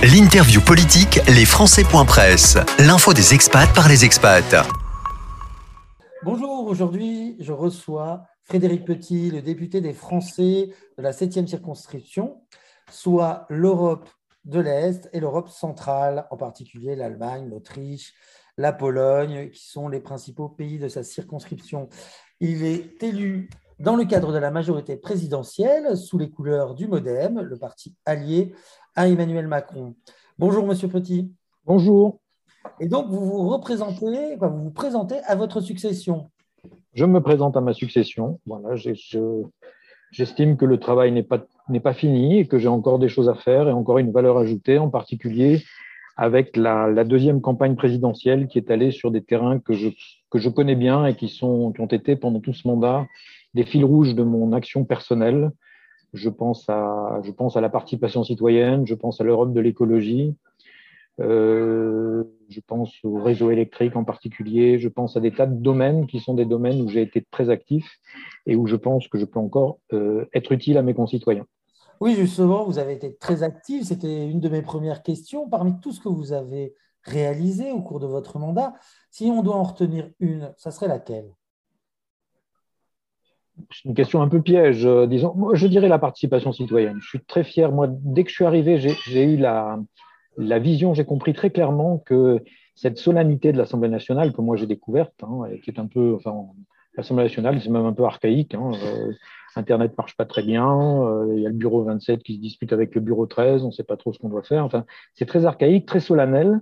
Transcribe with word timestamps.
L'interview 0.00 0.60
politique, 0.60 1.18
les 1.26 1.44
Presse. 2.06 2.56
L'info 2.78 3.12
des 3.12 3.34
expats 3.34 3.68
par 3.74 3.88
les 3.88 4.04
expats. 4.04 4.54
Bonjour, 6.22 6.68
aujourd'hui 6.68 7.36
je 7.40 7.50
reçois 7.50 8.22
Frédéric 8.44 8.84
Petit, 8.84 9.32
le 9.32 9.42
député 9.42 9.80
des 9.80 9.92
Français 9.92 10.68
de 10.96 11.02
la 11.02 11.10
7e 11.10 11.48
circonscription, 11.48 12.40
soit 12.88 13.44
l'Europe 13.48 14.08
de 14.44 14.60
l'Est 14.60 15.10
et 15.12 15.18
l'Europe 15.18 15.48
centrale, 15.48 16.28
en 16.30 16.36
particulier 16.36 16.94
l'Allemagne, 16.94 17.48
l'Autriche, 17.50 18.14
la 18.56 18.72
Pologne, 18.72 19.50
qui 19.50 19.66
sont 19.66 19.88
les 19.88 20.00
principaux 20.00 20.48
pays 20.48 20.78
de 20.78 20.86
sa 20.86 21.02
circonscription. 21.02 21.88
Il 22.38 22.64
est 22.64 23.02
élu 23.02 23.50
dans 23.80 23.96
le 23.96 24.04
cadre 24.04 24.32
de 24.32 24.38
la 24.38 24.50
majorité 24.50 24.96
présidentielle 24.96 25.96
sous 25.96 26.18
les 26.18 26.30
couleurs 26.30 26.74
du 26.74 26.86
Modem, 26.86 27.40
le 27.40 27.58
parti 27.58 27.94
allié 28.06 28.54
à 28.98 29.06
Emmanuel 29.06 29.46
Macron. 29.46 29.94
Bonjour, 30.40 30.66
Monsieur 30.66 30.88
Petit. 30.88 31.32
Bonjour. 31.64 32.18
Et 32.80 32.88
donc, 32.88 33.06
vous 33.06 33.24
vous 33.24 33.48
représentez, 33.48 34.34
vous 34.34 34.64
vous 34.64 34.70
présentez 34.72 35.20
à 35.24 35.36
votre 35.36 35.60
succession. 35.60 36.30
Je 36.94 37.04
me 37.04 37.20
présente 37.20 37.56
à 37.56 37.60
ma 37.60 37.74
succession. 37.74 38.40
Voilà, 38.44 38.74
j'estime 40.10 40.56
que 40.56 40.64
le 40.64 40.80
travail 40.80 41.12
n'est 41.12 41.22
pas, 41.22 41.92
fini 41.92 42.40
et 42.40 42.48
que 42.48 42.58
j'ai 42.58 42.66
encore 42.66 42.98
des 42.98 43.08
choses 43.08 43.28
à 43.28 43.36
faire 43.36 43.68
et 43.68 43.72
encore 43.72 43.98
une 43.98 44.10
valeur 44.10 44.36
ajoutée, 44.36 44.78
en 44.78 44.90
particulier 44.90 45.62
avec 46.16 46.56
la, 46.56 46.88
la, 46.88 47.04
deuxième 47.04 47.40
campagne 47.40 47.76
présidentielle 47.76 48.48
qui 48.48 48.58
est 48.58 48.72
allée 48.72 48.90
sur 48.90 49.12
des 49.12 49.22
terrains 49.22 49.60
que 49.60 49.74
je, 49.74 49.90
que 50.28 50.40
je 50.40 50.48
connais 50.48 50.74
bien 50.74 51.06
et 51.06 51.14
qui, 51.14 51.28
sont, 51.28 51.70
qui 51.70 51.80
ont 51.80 51.86
été 51.86 52.16
pendant 52.16 52.40
tout 52.40 52.52
ce 52.52 52.66
mandat 52.66 53.06
des 53.54 53.64
fils 53.64 53.84
rouges 53.84 54.16
de 54.16 54.24
mon 54.24 54.52
action 54.52 54.84
personnelle. 54.84 55.52
Je 56.14 56.28
pense 56.28 56.68
à, 56.68 57.20
la 57.60 57.68
participation 57.68 58.24
citoyenne, 58.24 58.86
je 58.86 58.94
pense 58.94 59.20
à 59.20 59.24
l'Europe 59.24 59.52
de 59.52 59.60
l'écologie, 59.60 60.34
euh, 61.20 62.24
je 62.48 62.60
pense 62.60 62.94
au 63.04 63.20
réseau 63.20 63.50
électrique 63.50 63.96
en 63.96 64.04
particulier, 64.04 64.78
je 64.78 64.88
pense 64.88 65.16
à 65.16 65.20
des 65.20 65.32
tas 65.32 65.46
de 65.46 65.60
domaines 65.60 66.06
qui 66.06 66.20
sont 66.20 66.34
des 66.34 66.44
domaines 66.44 66.80
où 66.80 66.88
j'ai 66.88 67.02
été 67.02 67.26
très 67.30 67.50
actif 67.50 67.98
et 68.46 68.56
où 68.56 68.66
je 68.66 68.76
pense 68.76 69.08
que 69.08 69.18
je 69.18 69.24
peux 69.24 69.40
encore 69.40 69.80
euh, 69.92 70.26
être 70.32 70.52
utile 70.52 70.78
à 70.78 70.82
mes 70.82 70.94
concitoyens. 70.94 71.44
Oui, 72.00 72.14
justement, 72.14 72.64
vous 72.64 72.78
avez 72.78 72.92
été 72.92 73.16
très 73.16 73.42
actif. 73.42 73.84
C'était 73.84 74.28
une 74.28 74.40
de 74.40 74.48
mes 74.48 74.62
premières 74.62 75.02
questions. 75.02 75.48
Parmi 75.48 75.80
tout 75.80 75.92
ce 75.92 76.00
que 76.00 76.08
vous 76.08 76.32
avez 76.32 76.74
réalisé 77.02 77.72
au 77.72 77.82
cours 77.82 77.98
de 77.98 78.06
votre 78.06 78.38
mandat, 78.38 78.74
si 79.10 79.24
on 79.24 79.42
doit 79.42 79.56
en 79.56 79.64
retenir 79.64 80.08
une, 80.20 80.54
ça 80.56 80.70
serait 80.70 80.88
laquelle? 80.88 81.34
C'est 83.70 83.88
une 83.88 83.94
question 83.94 84.22
un 84.22 84.28
peu 84.28 84.40
piège, 84.40 84.86
euh, 84.86 85.06
disons. 85.06 85.34
Moi, 85.34 85.54
je 85.54 85.66
dirais 85.66 85.88
la 85.88 85.98
participation 85.98 86.52
citoyenne. 86.52 86.98
Je 87.00 87.08
suis 87.08 87.20
très 87.20 87.44
fier. 87.44 87.72
Moi, 87.72 87.88
dès 87.90 88.24
que 88.24 88.30
je 88.30 88.34
suis 88.34 88.44
arrivé, 88.44 88.78
j'ai 88.78 89.24
eu 89.24 89.36
la, 89.36 89.78
vision, 90.58 90.94
j'ai 90.94 91.04
compris 91.04 91.32
très 91.32 91.50
clairement 91.50 91.98
que 91.98 92.42
cette 92.74 92.98
solennité 92.98 93.52
de 93.52 93.58
l'Assemblée 93.58 93.88
nationale, 93.88 94.32
que 94.32 94.40
moi 94.40 94.56
j'ai 94.56 94.66
découverte, 94.66 95.24
hein, 95.24 95.48
qui 95.64 95.70
est 95.70 95.80
un 95.80 95.86
peu, 95.86 96.14
enfin, 96.14 96.46
l'Assemblée 96.96 97.24
nationale, 97.24 97.60
c'est 97.60 97.70
même 97.70 97.86
un 97.86 97.92
peu 97.92 98.04
archaïque. 98.04 98.54
Hein, 98.54 98.72
euh, 98.84 99.12
Internet 99.56 99.96
marche 99.98 100.16
pas 100.16 100.24
très 100.24 100.42
bien. 100.42 100.68
Euh, 100.68 101.34
il 101.36 101.42
y 101.42 101.46
a 101.46 101.48
le 101.48 101.54
bureau 101.54 101.82
27 101.82 102.22
qui 102.22 102.36
se 102.36 102.40
dispute 102.40 102.72
avec 102.72 102.94
le 102.94 103.00
bureau 103.00 103.26
13. 103.26 103.64
On 103.64 103.68
ne 103.68 103.72
sait 103.72 103.84
pas 103.84 103.96
trop 103.96 104.12
ce 104.12 104.18
qu'on 104.18 104.28
doit 104.28 104.42
faire. 104.42 104.64
Enfin, 104.64 104.84
c'est 105.14 105.26
très 105.26 105.46
archaïque, 105.46 105.86
très 105.86 106.00
solennel, 106.00 106.60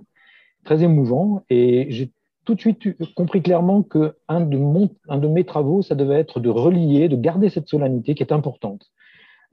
très 0.63 0.83
émouvant. 0.83 1.43
Et 1.49 1.87
j'ai 1.89 2.11
tout 2.47 2.55
de 2.55 2.61
suite 2.61 2.95
compris 3.13 3.41
clairement 3.41 3.83
que 3.83 4.15
un 4.29 4.39
de, 4.39 4.57
mon, 4.57 4.89
un 5.09 5.17
de 5.17 5.27
mes 5.27 5.43
travaux, 5.43 5.81
ça 5.81 5.95
devait 5.95 6.15
être 6.15 6.39
de 6.39 6.47
relier, 6.47 7.09
de 7.09 7.17
garder 7.17 7.49
cette 7.49 7.67
solennité 7.67 8.15
qui 8.15 8.23
est 8.23 8.31
importante. 8.31 8.89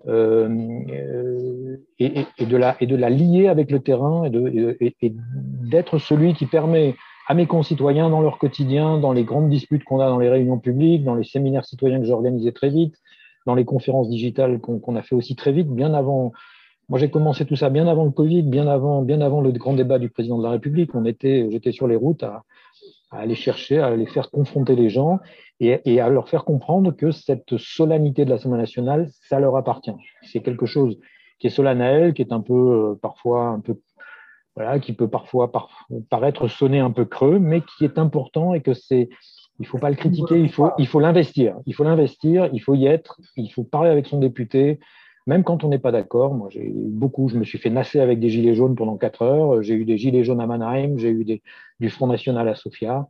Euh, 0.07 0.49
euh 0.93 1.77
et, 1.99 2.47
de 2.47 2.57
la, 2.57 2.77
et 2.81 2.87
de 2.87 2.95
la 2.95 3.11
lier 3.11 3.49
avec 3.49 3.73
le 3.73 3.81
terrain 3.81 4.25
et, 4.25 4.31
de, 4.31 4.79
d'être 5.69 5.99
celui 5.99 6.35
qui 6.35 6.47
permet 6.47 6.95
à 7.27 7.35
mes 7.35 7.47
concitoyens 7.47 8.11
dans 8.11 8.21
leur 8.21 8.39
quotidien, 8.39 8.99
dans 8.99 9.13
les 9.13 9.25
grandes 9.25 9.51
disputes 9.51 9.83
qu'on 9.83 9.99
a 9.99 10.09
dans 10.09 10.19
les 10.19 10.29
réunions 10.29 10.61
publiques, 10.61 11.03
dans 11.03 11.17
les 11.17 11.25
séminaires 11.25 11.65
citoyens 11.65 11.99
que 11.99 12.05
j'ai 12.05 12.13
organisés 12.13 12.53
très 12.53 12.71
vite, 12.71 12.95
dans 13.45 13.57
les 13.57 13.65
conférences 13.65 14.09
digitales 14.09 14.61
qu'on 14.61 14.95
a 14.95 15.03
fait 15.03 15.17
aussi 15.17 15.35
très 15.35 15.51
vite, 15.51 15.69
bien 15.69 15.95
avant. 15.95 16.33
Moi, 16.89 17.01
j'ai 17.01 17.11
commencé 17.11 17.45
tout 17.45 17.57
ça 17.57 17.71
bien 17.71 17.89
avant 17.89 18.05
le 18.05 18.11
Covid, 18.11 18.43
bien 18.43 18.69
avant, 18.69 19.03
bien 19.03 19.21
avant 19.21 19.41
le 19.41 19.51
grand 19.51 19.73
débat 19.73 19.99
du 19.99 20.11
président 20.11 20.39
de 20.39 20.45
la 20.45 20.51
République. 20.51 20.95
On 20.95 21.07
était, 21.07 21.49
j'étais 21.51 21.73
sur 21.73 21.89
les 21.89 21.97
routes 21.97 22.23
à, 22.23 22.45
à 23.15 23.21
aller 23.21 23.35
chercher, 23.35 23.79
à 23.79 23.87
aller 23.87 24.07
faire 24.07 24.31
confronter 24.31 24.75
les 24.75 24.91
gens 24.91 25.21
et, 25.61 26.01
à 26.01 26.09
leur 26.09 26.29
faire 26.29 26.45
comprendre 26.45 26.91
que 26.93 27.11
cette 27.13 27.57
solennité 27.57 28.25
de 28.25 28.31
l'Assemblée 28.31 28.59
nationale, 28.59 29.09
ça 29.29 29.39
leur 29.39 29.57
appartient. 29.57 29.93
C'est 30.23 30.41
quelque 30.41 30.67
chose 30.67 30.99
qui 31.39 31.47
est 31.47 31.51
solennel, 31.51 32.13
qui 32.13 32.23
est 32.23 32.33
un 32.33 32.41
peu 32.41 32.55
euh, 32.55 32.95
parfois 33.01 33.47
un 33.47 33.61
peu 33.61 33.81
voilà, 34.57 34.79
qui 34.79 34.93
peut 34.93 35.09
parfois 35.09 35.51
paraître 36.11 36.47
sonner 36.47 36.79
un 36.79 36.91
peu 36.91 37.05
creux, 37.05 37.39
mais 37.41 37.61
qui 37.61 37.85
est 37.85 37.99
important 37.99 38.55
et 38.55 38.61
que 38.61 38.75
c'est 38.75 39.09
il 39.61 39.67
faut 39.67 39.79
pas 39.79 39.91
le 39.91 39.97
critiquer, 39.97 40.39
il 40.39 40.51
faut 40.51 40.71
il 40.79 40.87
faut 40.87 41.01
l'investir, 41.01 41.57
il 41.67 41.75
faut 41.75 41.85
l'investir, 41.85 42.49
il 42.53 42.61
faut 42.61 42.75
y 42.75 42.87
être, 42.87 43.21
il 43.37 43.51
faut 43.53 43.65
parler 43.65 43.91
avec 43.91 44.07
son 44.07 44.19
député, 44.19 44.81
même 45.27 45.45
quand 45.45 45.65
on 45.65 45.69
n'est 45.69 45.79
pas 45.79 45.93
d'accord. 45.93 46.35
Moi, 46.35 46.49
j'ai 46.51 46.71
beaucoup, 46.71 47.29
je 47.29 47.37
me 47.37 47.45
suis 47.45 47.59
fait 47.59 47.71
nasser 47.71 48.01
avec 48.01 48.21
des 48.21 48.29
gilets 48.29 48.55
jaunes 48.55 48.77
pendant 48.77 48.97
quatre 48.97 49.23
heures. 49.23 49.63
J'ai 49.63 49.75
eu 49.75 49.85
des 49.85 49.97
gilets 49.97 50.25
jaunes 50.25 50.41
à 50.41 50.47
Mannheim, 50.47 50.99
j'ai 50.99 51.11
eu 51.11 51.41
du 51.81 51.91
Front 51.91 52.07
National 52.07 52.49
à 52.49 52.55
Sofia. 52.55 53.09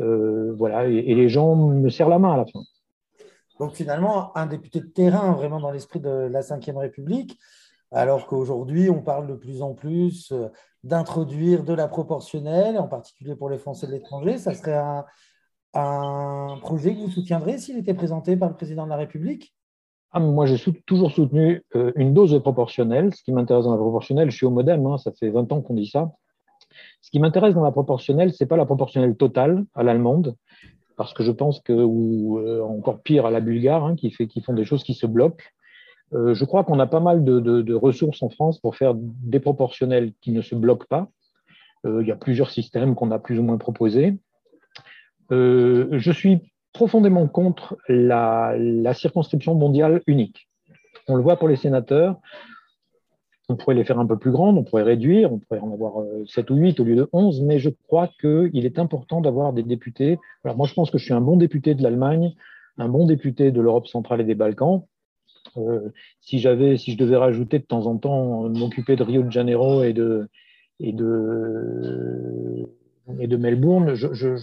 Euh, 0.00 0.54
voilà, 0.56 0.86
et, 0.86 1.14
les 1.14 1.28
gens 1.28 1.54
me 1.54 1.90
serrent 1.90 2.08
la 2.08 2.18
main 2.18 2.32
à 2.32 2.36
la 2.38 2.46
fin. 2.46 2.62
Donc 3.60 3.74
finalement, 3.74 4.36
un 4.36 4.46
député 4.46 4.80
de 4.80 4.86
terrain 4.86 5.32
vraiment 5.32 5.60
dans 5.60 5.70
l'esprit 5.70 6.00
de 6.00 6.08
la 6.08 6.40
Ve 6.40 6.76
République, 6.76 7.38
alors 7.90 8.26
qu'aujourd'hui, 8.26 8.88
on 8.88 9.02
parle 9.02 9.28
de 9.28 9.34
plus 9.34 9.60
en 9.60 9.74
plus 9.74 10.32
euh, 10.32 10.48
d'introduire 10.82 11.62
de 11.62 11.74
la 11.74 11.86
proportionnelle, 11.86 12.78
en 12.78 12.88
particulier 12.88 13.36
pour 13.36 13.50
les 13.50 13.58
Français 13.58 13.86
de 13.86 13.92
l'étranger. 13.92 14.38
Ça 14.38 14.54
serait 14.54 14.78
un, 14.78 15.04
un 15.74 16.58
projet 16.60 16.94
que 16.94 17.00
vous 17.00 17.10
soutiendrez 17.10 17.58
s'il 17.58 17.78
était 17.78 17.94
présenté 17.94 18.36
par 18.36 18.48
le 18.48 18.56
président 18.56 18.84
de 18.84 18.90
la 18.90 18.96
République? 18.96 19.54
Ah, 20.14 20.20
moi, 20.20 20.44
j'ai 20.44 20.58
toujours 20.84 21.10
soutenu 21.10 21.62
euh, 21.74 21.90
une 21.96 22.12
dose 22.12 22.38
proportionnelle. 22.42 23.14
Ce 23.14 23.22
qui 23.22 23.32
m'intéresse 23.32 23.64
dans 23.64 23.72
la 23.72 23.78
proportionnelle, 23.78 24.30
je 24.30 24.36
suis 24.36 24.44
au 24.44 24.50
modem, 24.50 24.84
hein, 24.86 24.98
ça 24.98 25.10
fait 25.12 25.30
20 25.30 25.50
ans 25.52 25.62
qu'on 25.62 25.74
dit 25.74 25.86
ça. 25.86 26.12
Ce 27.00 27.10
qui 27.10 27.18
m'intéresse 27.18 27.54
dans 27.54 27.62
la 27.62 27.72
proportionnelle, 27.72 28.32
c'est 28.34 28.44
pas 28.44 28.58
la 28.58 28.66
proportionnelle 28.66 29.16
totale 29.16 29.64
à 29.74 29.82
l'allemande, 29.82 30.36
parce 30.96 31.14
que 31.14 31.22
je 31.22 31.32
pense 31.32 31.60
que, 31.60 31.72
ou 31.72 32.38
euh, 32.38 32.62
encore 32.62 33.00
pire 33.00 33.24
à 33.24 33.30
la 33.30 33.40
bulgare, 33.40 33.84
hein, 33.86 33.96
qui, 33.96 34.10
fait, 34.10 34.26
qui 34.26 34.42
font 34.42 34.52
des 34.52 34.66
choses 34.66 34.84
qui 34.84 34.92
se 34.92 35.06
bloquent. 35.06 35.44
Euh, 36.12 36.34
je 36.34 36.44
crois 36.44 36.62
qu'on 36.64 36.78
a 36.78 36.86
pas 36.86 37.00
mal 37.00 37.24
de, 37.24 37.74
ressources 37.74 38.22
en 38.22 38.28
France 38.28 38.60
pour 38.60 38.76
faire 38.76 38.92
des 38.94 39.40
proportionnels 39.40 40.12
qui 40.20 40.32
ne 40.32 40.42
se 40.42 40.54
bloquent 40.54 40.86
pas. 40.90 41.08
il 41.84 42.06
y 42.06 42.12
a 42.12 42.16
plusieurs 42.16 42.50
systèmes 42.50 42.94
qu'on 42.94 43.10
a 43.10 43.18
plus 43.18 43.38
ou 43.38 43.42
moins 43.42 43.56
proposés. 43.56 44.18
je 45.30 46.12
suis 46.12 46.51
profondément 46.72 47.28
contre 47.28 47.76
la, 47.88 48.54
circonscription 48.94 49.54
mondiale 49.54 50.02
unique. 50.06 50.48
On 51.08 51.16
le 51.16 51.22
voit 51.22 51.38
pour 51.38 51.48
les 51.48 51.56
sénateurs, 51.56 52.20
on 53.48 53.56
pourrait 53.56 53.74
les 53.74 53.84
faire 53.84 53.98
un 53.98 54.06
peu 54.06 54.18
plus 54.18 54.30
grandes, 54.30 54.56
on 54.56 54.64
pourrait 54.64 54.82
réduire, 54.82 55.32
on 55.32 55.38
pourrait 55.38 55.60
en 55.60 55.72
avoir 55.72 56.04
7 56.26 56.50
euh, 56.50 56.54
ou 56.54 56.56
8 56.58 56.80
au 56.80 56.84
lieu 56.84 56.96
de 56.96 57.08
11, 57.12 57.42
mais 57.42 57.58
je 57.58 57.70
crois 57.70 58.08
qu'il 58.20 58.64
est 58.64 58.78
important 58.78 59.20
d'avoir 59.20 59.52
des 59.52 59.62
députés. 59.62 60.18
Alors 60.44 60.56
moi, 60.56 60.66
je 60.66 60.74
pense 60.74 60.90
que 60.90 60.98
je 60.98 61.04
suis 61.04 61.14
un 61.14 61.20
bon 61.20 61.36
député 61.36 61.74
de 61.74 61.82
l'Allemagne, 61.82 62.34
un 62.78 62.88
bon 62.88 63.06
député 63.06 63.50
de 63.50 63.60
l'Europe 63.60 63.88
centrale 63.88 64.20
et 64.20 64.24
des 64.24 64.34
Balkans. 64.34 64.84
Euh, 65.56 65.90
si 66.20 66.38
j'avais, 66.38 66.78
si 66.78 66.92
je 66.92 66.98
devais 66.98 67.16
rajouter 67.16 67.58
de 67.58 67.64
temps 67.64 67.86
en 67.86 67.98
temps 67.98 68.48
m'occuper 68.48 68.96
de 68.96 69.02
Rio 69.02 69.22
de 69.22 69.30
Janeiro 69.30 69.82
et 69.82 69.92
de 69.92 70.28
et 70.80 70.92
de 70.92 72.66
et 73.18 73.26
de 73.26 73.36
Melbourne, 73.36 73.94
je, 73.94 74.12
je, 74.12 74.36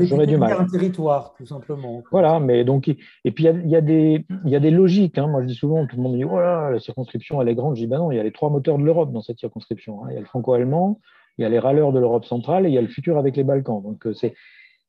j'aurais 0.00 0.26
du 0.26 0.36
mal. 0.36 0.52
un 0.52 0.66
territoire, 0.66 1.34
tout 1.36 1.46
simplement. 1.46 2.02
Voilà, 2.10 2.38
mais 2.38 2.64
donc, 2.64 2.88
et 2.88 3.30
puis 3.30 3.44
il 3.44 3.70
y, 3.70 3.76
a, 3.76 3.80
des, 3.80 4.26
il 4.44 4.50
y 4.50 4.56
a 4.56 4.60
des 4.60 4.70
logiques. 4.70 5.16
Hein. 5.16 5.28
Moi, 5.28 5.42
je 5.42 5.46
dis 5.46 5.54
souvent, 5.54 5.86
tout 5.86 5.96
le 5.96 6.02
monde 6.02 6.12
me 6.12 6.18
dit, 6.18 6.24
voilà, 6.24 6.66
oh 6.68 6.72
la 6.72 6.80
circonscription, 6.80 7.40
elle 7.40 7.48
est 7.48 7.54
grande. 7.54 7.76
Je 7.76 7.80
dis, 7.80 7.86
ben 7.86 7.98
non, 7.98 8.12
il 8.12 8.16
y 8.16 8.20
a 8.20 8.22
les 8.22 8.32
trois 8.32 8.50
moteurs 8.50 8.76
de 8.76 8.84
l'Europe 8.84 9.12
dans 9.12 9.22
cette 9.22 9.38
circonscription. 9.38 10.04
Hein. 10.04 10.08
Il 10.10 10.14
y 10.14 10.16
a 10.18 10.20
le 10.20 10.26
franco-allemand, 10.26 11.00
il 11.38 11.42
y 11.42 11.44
a 11.44 11.48
les 11.48 11.58
râleurs 11.58 11.92
de 11.92 11.98
l'Europe 11.98 12.26
centrale 12.26 12.66
et 12.66 12.68
il 12.68 12.74
y 12.74 12.78
a 12.78 12.82
le 12.82 12.88
futur 12.88 13.16
avec 13.16 13.36
les 13.36 13.44
Balkans. 13.44 13.82
Donc, 13.82 14.06
euh, 14.06 14.12
c'est, 14.12 14.34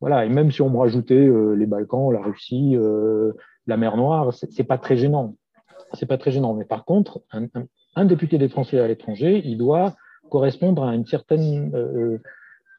voilà, 0.01 0.25
et 0.25 0.29
même 0.29 0.51
si 0.51 0.61
on 0.61 0.69
me 0.69 0.77
rajoutait 0.77 1.15
euh, 1.15 1.53
les 1.53 1.65
Balkans, 1.67 2.11
la 2.11 2.21
Russie, 2.21 2.75
euh, 2.75 3.31
la 3.67 3.77
mer 3.77 3.95
Noire, 3.95 4.33
c'est, 4.33 4.51
c'est 4.51 4.65
pas 4.65 4.77
très 4.77 4.97
gênant. 4.97 5.35
C'est 5.94 6.07
pas 6.07 6.17
très 6.17 6.31
gênant. 6.31 6.53
Mais 6.55 6.65
par 6.65 6.83
contre, 6.83 7.21
un, 7.31 7.47
un, 7.95 8.05
député 8.05 8.37
des 8.37 8.49
Français 8.49 8.79
à 8.79 8.87
l'étranger, 8.87 9.41
il 9.45 9.57
doit 9.57 9.95
correspondre 10.29 10.83
à 10.83 10.94
une 10.95 11.05
certaine 11.05 11.71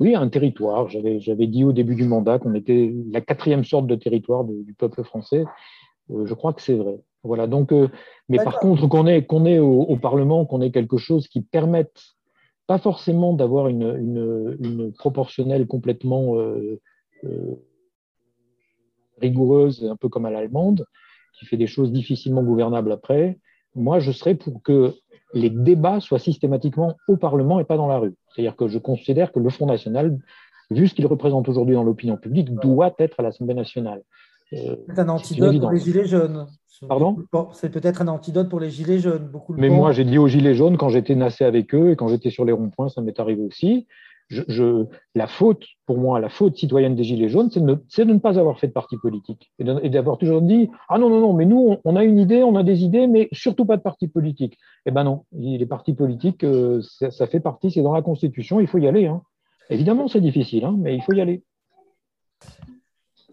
oui, 0.03 0.17
un 0.17 0.29
territoire. 0.29 0.89
J'avais 0.89 1.47
dit 1.47 1.63
au 1.63 1.73
début 1.73 1.95
du 1.95 2.05
mandat 2.05 2.41
qu'on 2.41 2.55
était 2.55 2.93
la 3.13 3.21
quatrième 3.21 3.63
sorte 3.63 3.87
de 3.87 3.95
territoire 3.95 4.43
du 4.43 4.75
peuple 4.75 5.05
français. 5.05 5.45
Euh, 6.11 6.27
je 6.27 6.35
crois 6.35 6.53
que 6.53 6.61
c'est 6.61 6.75
vrai. 6.75 6.99
Voilà. 7.23 7.47
Donc, 7.47 7.71
euh, 7.71 7.89
mais 8.29 8.39
par 8.39 8.59
contre, 8.59 8.89
qu'on 8.89 9.07
ait, 9.07 9.25
qu'on 9.25 9.47
ait 9.47 9.61
au, 9.61 9.97
Parlement, 9.97 10.45
qu'on 10.45 10.61
ait 10.61 10.73
quelque 10.73 10.97
chose 10.97 11.29
qui 11.29 11.41
permette 11.41 12.03
pas 12.67 12.79
forcément 12.79 13.33
d'avoir 13.33 13.69
une, 13.69 13.97
une, 13.97 14.57
une, 14.59 14.93
proportionnelle 14.93 15.69
complètement 15.69 16.37
euh, 16.37 16.81
rigoureuse, 19.21 19.85
un 19.89 19.97
peu 19.97 20.09
comme 20.09 20.27
à 20.27 20.31
l'allemande, 20.31 20.85
qui 21.39 21.47
fait 21.47 21.57
des 21.57 21.69
choses 21.69 21.93
difficilement 21.93 22.43
gouvernables 22.43 22.91
après. 22.91 23.39
Moi, 23.77 24.01
je 24.01 24.11
serais 24.11 24.35
pour 24.35 24.65
que 24.65 24.95
les 25.34 25.50
débats 25.50 26.00
soient 26.00 26.19
systématiquement 26.19 26.96
au 27.08 27.17
Parlement 27.17 27.61
et 27.61 27.64
pas 27.64 27.76
dans 27.76 27.88
la 27.88 27.99
rue. 27.99 28.14
C'est-à-dire 28.29 28.56
que 28.56 28.69
je 28.69 28.79
considère 28.79 29.32
que 29.32 29.38
le 29.38 29.50
Front 29.50 29.67
National, 29.67 30.19
vu 30.70 30.88
ce 30.88 30.94
qu'il 30.94 31.06
représente 31.06 31.49
aujourd'hui 31.49 31.75
dans 31.75 31.84
l'opinion 31.84 32.17
publique, 32.17 32.52
doit 32.55 32.94
être 32.99 33.20
à 33.20 33.23
l'Assemblée 33.23 33.55
nationale. 33.55 34.02
Euh, 34.52 34.76
c'est 34.88 34.99
un 34.99 35.08
antidote 35.08 35.61
pour 35.61 35.70
les 35.70 35.81
Gilets 35.81 36.06
jaunes. 36.06 36.46
Pardon 36.88 37.17
C'est 37.52 37.70
peut-être 37.70 38.02
un 38.02 38.08
antidote 38.08 38.49
pour 38.49 38.61
les 38.61 38.70
Gilets 38.70 38.99
jaunes. 38.99 39.29
Beaucoup 39.31 39.55
Mais 39.55 39.69
moi, 39.69 39.93
j'ai 39.93 40.05
dit 40.05 40.19
aux 40.19 40.29
Gilets 40.29 40.55
jaunes, 40.55 40.76
quand 40.76 40.88
j'étais 40.88 41.14
nassé 41.14 41.44
avec 41.44 41.75
eux 41.75 41.93
et 41.93 41.96
quand 41.96 42.08
j'étais 42.08 42.31
sur 42.31 42.44
les 42.44 42.52
ronds-points, 42.52 42.88
ça 42.88 43.00
m'est 43.00 43.19
arrivé 43.20 43.43
aussi. 43.43 43.87
Je, 44.49 44.87
la 45.14 45.26
faute, 45.26 45.64
pour 45.87 45.99
moi, 45.99 46.20
la 46.20 46.29
faute 46.29 46.56
citoyenne 46.56 46.94
des 46.94 47.05
Gilets 47.05 47.29
jaunes, 47.29 47.50
c'est 47.50 47.61
de, 47.61 48.12
ne 48.12 48.19
pas 48.19 48.38
avoir 48.38 48.58
fait 48.58 48.69
de 48.69 48.73
parti 48.73 48.96
politique 48.96 49.52
et 49.58 49.90
d'avoir 49.90 50.17
toujours 50.17 50.40
dit 50.40 50.70
Ah 50.88 50.99
non, 50.99 51.11
non, 51.11 51.20
non, 51.20 51.32
mais 51.34 51.44
nous, 51.44 51.76
on, 51.84 51.96
a 51.96 52.05
une 52.05 52.19
idée, 52.19 52.43
on 52.43 52.56
a 52.56 52.62
des 52.62 52.82
idées, 52.82 53.06
mais 53.06 53.29
surtout 53.32 53.67
pas 53.67 53.76
de 53.76 53.82
parti 53.82 54.08
politique. 54.08 54.56
Eh 54.87 54.90
ben 54.90 55.05
non, 55.05 55.25
les 55.32 55.67
partis 55.67 55.93
politiques, 55.93 56.44
euh, 56.44 56.81
ça, 56.82 57.26
fait 57.26 57.40
partie, 57.40 57.70
c'est 57.70 57.82
dans 57.82 57.93
la 57.93 58.02
Constitution, 58.02 58.61
il 58.61 58.67
faut 58.67 58.79
y 58.79 58.88
aller. 58.88 59.06
Hein. 59.06 59.23
Évidemment, 59.70 60.08
c'est 60.08 60.20
difficile, 60.20 60.64
hein, 60.64 60.76
mais 60.79 60.94
il 60.94 61.02
faut 61.02 61.12
y 61.12 61.20
aller. 61.20 61.43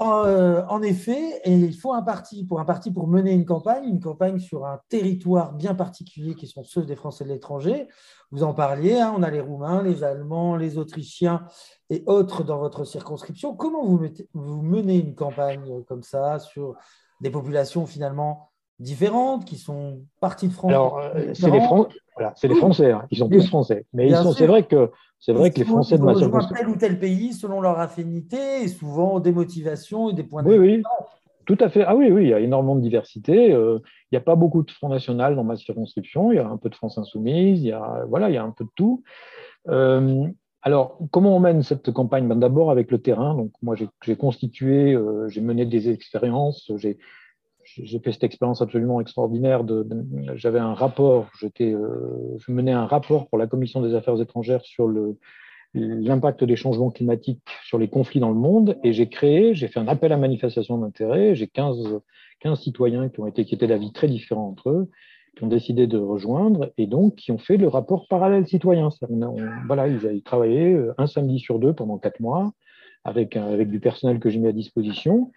Euh, 0.02 0.64
en, 0.70 0.82
effet, 0.82 1.42
il 1.46 1.76
faut 1.76 1.94
un 1.94 2.02
parti 2.02 2.46
pour 2.46 2.60
un 2.60 2.66
parti 2.66 2.92
pour 2.92 3.08
mener 3.08 3.34
une 3.34 3.46
campagne, 3.46 3.84
une 3.86 4.00
campagne 4.00 4.40
sur 4.40 4.66
un 4.66 4.80
territoire 4.88 5.54
bien 5.54 5.76
particulier 5.76 6.36
qui 6.36 6.48
sont 6.48 6.64
ceux 6.64 6.84
des 6.84 6.96
Français 6.96 7.26
de 7.26 7.30
l'étranger. 7.30 7.88
Vous 8.32 8.44
en 8.44 8.54
parliez, 8.54 9.00
hein, 9.00 9.14
on 9.18 9.24
a 9.24 9.30
les 9.30 9.42
Roumains, 9.42 9.84
les 9.84 10.04
Allemands, 10.04 10.56
les 10.56 10.78
Autrichiens 10.78 11.44
et 11.90 12.04
autres 12.06 12.44
dans 12.44 12.60
votre 12.60 12.86
circonscription. 12.86 13.56
Comment 13.56 13.84
vous, 13.84 14.00
vous 14.34 14.62
menez 14.62 14.98
une 14.98 15.16
campagne 15.16 15.84
comme 15.84 16.04
ça 16.04 16.40
sur 16.40 16.76
des 17.20 17.30
populations 17.30 17.86
finalement 17.86 18.52
différentes 18.80 19.44
qui 19.44 19.58
sont 19.58 20.02
parties 20.22 20.48
de 20.48 20.54
France 20.54 20.72
Alors, 20.72 21.02
c'est 21.34 21.52
les, 21.52 21.68
voilà, 22.20 22.34
les, 22.44 22.56
Français, 22.56 22.92
hein. 22.92 23.06
ils 23.12 23.18
sont 23.18 23.30
tous 23.30 23.48
français. 23.48 23.86
Mais 23.94 24.12
c'est 24.36 24.46
vrai 24.46 24.64
que 24.64 24.92
c'est 25.20 25.34
vrai 25.34 25.52
que 25.52 25.60
les 25.60 25.66
Français 25.66 25.98
de 25.98 26.04
ma 26.04 26.16
circonscription. 26.16 26.66
tel 26.66 26.76
ou 26.76 26.78
tel 26.78 27.00
pays 27.00 27.34
selon 27.34 27.62
leur 27.62 27.80
affinité 27.80 28.64
et 28.64 28.68
souvent 28.68 29.20
des 29.20 29.32
motivations 29.32 30.10
et 30.10 30.14
des 30.14 30.24
points 30.24 30.44
de 30.44 30.50
vue. 30.50 30.60
Oui, 30.60 30.68
oui. 30.78 30.84
Tout 31.46 31.58
à 31.62 31.70
fait. 31.70 31.84
Ah 31.84 31.96
oui, 31.96 32.12
oui, 32.12 32.26
il 32.26 32.30
y 32.30 32.34
a 32.34 32.40
énormément 32.40 32.76
de 32.76 32.82
diversité. 32.82 33.52
Euh, 33.52 33.80
il 34.12 34.16
n'y 34.16 34.18
a 34.18 34.22
pas 34.22 34.36
beaucoup 34.36 34.64
de 34.64 34.70
Front 34.70 34.90
National 34.90 35.36
dans 35.36 35.44
ma 35.44 35.56
circonscription. 35.56 36.32
Il 36.32 36.36
y 36.36 36.40
a 36.40 36.48
un 36.48 36.58
peu 36.58 36.70
de 36.70 36.76
France 36.76 36.98
Insoumise. 36.98 37.62
Il 37.62 37.68
y 37.68 37.72
a, 37.72 38.06
voilà, 38.08 38.30
il 38.30 38.36
y 38.36 38.38
a 38.38 38.44
un 38.44 38.52
peu 38.52 38.66
de 38.66 38.70
tout. 38.76 39.04
Euh, 39.68 40.28
alors, 40.62 41.00
comment 41.12 41.36
on 41.36 41.40
mène 41.40 41.64
cette 41.64 41.92
campagne? 41.92 42.28
Ben, 42.28 42.36
D'abord 42.36 42.70
avec 42.70 42.92
le 42.92 43.00
terrain. 43.00 43.34
Donc, 43.34 43.52
moi, 43.64 43.76
j'ai 43.76 44.16
constitué, 44.16 44.94
euh, 44.94 45.28
j'ai 45.30 45.42
mené 45.42 45.66
des 45.66 45.90
expériences. 45.90 46.72
J'ai 46.76 47.00
fait 48.04 48.12
cette 48.12 48.24
expérience 48.24 48.62
absolument 48.62 49.02
extraordinaire. 49.02 49.64
De, 49.64 49.88
J'avais 50.36 50.60
un 50.60 50.74
rapport, 50.74 51.30
euh, 51.44 52.38
je 52.38 52.52
menais 52.52 52.72
un 52.72 52.86
rapport 52.86 53.28
pour 53.28 53.38
la 53.38 53.48
Commission 53.48 53.82
des 53.82 53.96
Affaires 53.96 54.20
étrangères 54.22 54.62
sur 54.64 54.90
l'impact 55.74 56.44
des 56.44 56.56
changements 56.56 56.90
climatiques 56.90 57.42
sur 57.64 57.78
les 57.78 57.88
conflits 57.88 58.20
dans 58.20 58.30
le 58.30 58.36
monde. 58.40 58.78
Et 58.84 58.94
j'ai 58.94 59.10
créé, 59.10 59.54
j'ai 59.54 59.68
fait 59.68 59.80
un 59.80 59.88
appel 59.88 60.12
à 60.12 60.18
manifestation 60.18 60.78
d'intérêt. 60.78 61.36
J'ai 61.36 61.48
15, 61.48 62.02
15 62.40 62.60
citoyens 62.60 63.10
qui 63.10 63.20
ont 63.20 63.28
été, 63.28 63.46
qui 63.46 63.56
étaient 63.56 63.68
d'avis 63.68 63.92
très 63.92 64.08
différents 64.08 64.48
entre 64.48 64.70
eux, 64.70 64.90
qui 65.38 65.44
ont 65.44 65.48
décidé 65.48 65.88
de 65.88 65.98
rejoindre 65.98 66.72
et 66.78 66.88
donc 66.88 67.16
qui 67.16 67.32
ont 67.32 67.38
fait 67.38 67.58
le 67.58 67.68
rapport 67.68 68.08
parallèle 68.08 68.48
citoyen. 68.48 68.90
voilà, 69.68 69.88
ils, 69.88 70.00
ils 70.14 70.24
travaillé 70.24 70.74
euh, 70.74 70.94
un 70.98 71.08
samedi 71.08 71.40
sur 71.40 71.60
deux 71.60 71.74
pendant 71.74 71.98
quatre 71.98 72.20
mois 72.20 72.52
avec, 73.04 73.36
avec 73.38 73.70
du 73.70 73.80
personnel 73.80 74.20
que 74.20 74.30
j'ai 74.30 74.40
mis 74.40 74.48
à 74.48 74.52
disposition. 74.52 75.32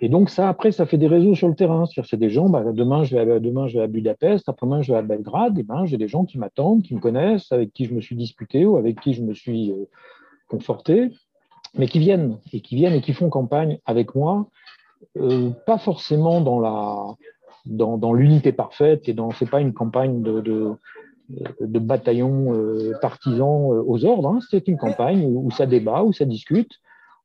Et 0.00 0.08
donc, 0.08 0.30
ça, 0.30 0.48
après, 0.48 0.72
ça 0.72 0.86
fait 0.86 0.96
des 0.98 1.06
réseaux 1.06 1.34
sur 1.34 1.48
le 1.48 1.54
terrain. 1.54 1.84
C'est 1.86 2.16
des 2.16 2.30
gens, 2.30 2.48
bah, 2.48 2.64
demain, 2.72 3.04
je 3.04 3.16
vais 3.16 3.32
à, 3.32 3.38
demain, 3.38 3.66
je 3.68 3.78
vais 3.78 3.84
à 3.84 3.86
Budapest, 3.86 4.48
après-demain, 4.48 4.82
je 4.82 4.92
vais 4.92 4.98
à 4.98 5.02
Belgrade. 5.02 5.58
Et 5.58 5.62
ben, 5.62 5.84
j'ai 5.84 5.98
des 5.98 6.08
gens 6.08 6.24
qui 6.24 6.38
m'attendent, 6.38 6.82
qui 6.82 6.94
me 6.94 7.00
connaissent, 7.00 7.52
avec 7.52 7.72
qui 7.72 7.84
je 7.84 7.94
me 7.94 8.00
suis 8.00 8.16
disputé 8.16 8.64
ou 8.64 8.76
avec 8.76 9.00
qui 9.00 9.12
je 9.12 9.22
me 9.22 9.34
suis 9.34 9.72
euh, 9.72 9.88
conforté, 10.48 11.10
mais 11.76 11.86
qui 11.86 11.98
viennent 11.98 12.38
et 12.52 12.60
qui 12.60 12.76
viennent 12.76 12.94
et 12.94 13.02
qui 13.02 13.12
font 13.12 13.28
campagne 13.28 13.78
avec 13.84 14.14
moi, 14.14 14.48
euh, 15.18 15.50
pas 15.66 15.78
forcément 15.78 16.40
dans 16.40 16.60
la 16.60 17.16
dans, 17.66 17.98
dans 17.98 18.14
l'unité 18.14 18.52
parfaite 18.52 19.06
et 19.08 19.12
dans 19.12 19.30
c'est 19.32 19.48
pas 19.48 19.60
une 19.60 19.74
campagne 19.74 20.22
de, 20.22 20.40
de, 20.40 21.78
bataillon 21.78 22.54
euh, 22.54 22.94
partisans 23.02 23.84
aux 23.86 24.04
ordres. 24.06 24.30
Hein. 24.30 24.38
C'est 24.50 24.66
une 24.66 24.78
campagne 24.78 25.24
où, 25.26 25.46
où, 25.46 25.50
ça 25.50 25.66
débat, 25.66 26.02
où 26.02 26.12
ça 26.14 26.24
discute. 26.24 26.72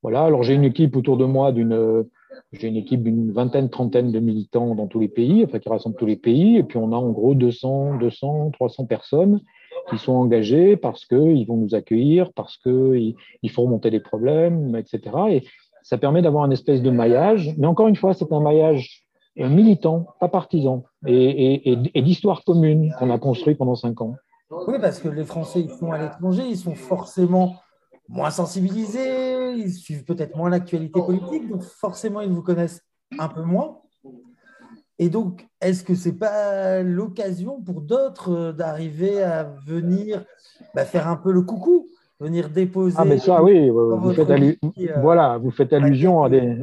Voilà. 0.04 0.26
Alors 0.26 0.44
j'ai 0.44 0.54
une 0.54 0.66
équipe 0.66 0.96
autour 0.98 1.16
de 1.16 1.26
moi 1.26 1.54
d'une 1.54 2.06
j'ai 2.52 2.68
une 2.68 2.78
équipe 2.78 3.04
d'une 3.04 3.32
vingtaine, 3.32 3.70
trentaine 3.70 4.12
de 4.12 4.20
militants 4.20 4.76
dans 4.76 4.88
tous 4.88 5.00
les 5.00 5.08
pays, 5.08 5.44
enfin 5.46 5.60
qui 5.60 5.70
rassemble 5.70 5.96
tous 5.96 6.06
les 6.06 6.16
pays, 6.16 6.58
et 6.58 6.64
puis 6.64 6.78
on 6.78 6.92
a 6.92 6.96
en 6.96 7.12
gros 7.12 7.36
200, 7.36 7.98
200, 7.98 8.52
300 8.52 8.86
personnes 8.86 9.42
qui 9.90 9.98
sont 9.98 10.14
engagées 10.14 10.78
parce 10.78 11.06
qu'ils 11.06 11.46
vont 11.46 11.58
nous 11.58 11.76
accueillir, 11.76 12.34
parce 12.34 12.58
qu'ils 12.58 13.16
il 13.44 13.52
faut 13.52 13.64
remonter 13.64 13.90
les 13.90 14.00
problèmes, 14.00 14.76
etc. 14.76 15.02
Et 15.30 15.44
ça 15.84 15.98
permet 15.98 16.22
d'avoir 16.22 16.44
un 16.44 16.52
espèce 16.52 16.82
de 16.82 16.90
maillage, 16.90 17.54
mais 17.58 17.68
encore 17.68 17.88
une 17.88 17.96
fois, 17.96 18.14
c'est 18.14 18.32
un 18.32 18.40
maillage 18.40 19.06
militant, 19.38 20.08
pas 20.20 20.30
partisan, 20.30 20.86
et, 21.06 21.76
d'histoire 21.96 22.44
commune 22.44 22.94
qu'on 22.98 23.10
a 23.12 23.20
construit 23.20 23.56
pendant 23.56 23.76
cinq 23.76 24.02
ans. 24.02 24.16
Oui, 24.50 24.76
parce 24.80 25.00
que 25.00 25.10
les 25.10 25.26
Français, 25.26 25.62
ils 25.62 25.70
sont 25.70 25.92
à 25.92 25.98
l'étranger, 25.98 26.44
ils 26.48 26.58
sont 26.58 26.76
forcément 26.76 27.56
moins 28.08 28.30
sensibilisés, 28.30 29.54
ils 29.54 29.74
suivent 29.74 30.04
peut-être 30.04 30.36
moins 30.36 30.50
l'actualité 30.50 31.02
politique, 31.02 31.50
donc 31.50 31.64
forcément 31.64 32.22
ils 32.22 32.32
vous 32.32 32.44
connaissent 32.44 32.82
un 33.18 33.28
peu 33.28 33.42
moins. 33.42 33.80
Et 34.98 35.10
donc, 35.10 35.46
est-ce 35.62 35.84
que 35.84 35.94
ce 35.94 36.10
n'est 36.10 36.16
pas 36.16 36.82
l'occasion 36.82 37.62
pour 37.62 37.82
d'autres 37.82 38.32
euh, 38.32 38.54
d'arriver 38.54 39.22
à 39.22 39.44
venir 39.66 40.24
bah, 40.74 40.86
faire 40.86 41.10
un 41.10 41.18
peu 41.18 41.34
le 41.34 41.42
coucou, 41.42 41.88
venir 42.20 42.50
déposer 42.50 42.96
Ah, 42.98 43.04
mais 43.04 43.18
ça, 43.18 43.44
oui, 43.44 43.70
vous 43.70 44.14
faites, 44.14 44.30
euh, 44.30 44.54
voilà, 45.02 45.38
vous 45.38 45.52
faites 45.52 45.74
allusion 45.74 46.24
à 46.24 46.30
des, 46.30 46.62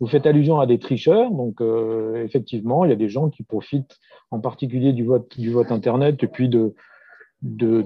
vous 0.00 0.06
faites 0.06 0.24
allusion 0.24 0.58
à 0.58 0.66
des 0.66 0.78
tricheurs. 0.78 1.30
Donc, 1.30 1.60
euh, 1.60 2.24
effectivement, 2.24 2.86
il 2.86 2.88
y 2.88 2.94
a 2.94 2.96
des 2.96 3.10
gens 3.10 3.28
qui 3.28 3.42
profitent 3.42 3.98
en 4.30 4.40
particulier 4.40 4.94
du 4.94 5.04
vote, 5.04 5.38
du 5.38 5.52
vote 5.52 5.70
Internet 5.70 6.22
et 6.22 6.28
puis 6.28 6.48
de, 6.48 6.74
de, 7.46 7.84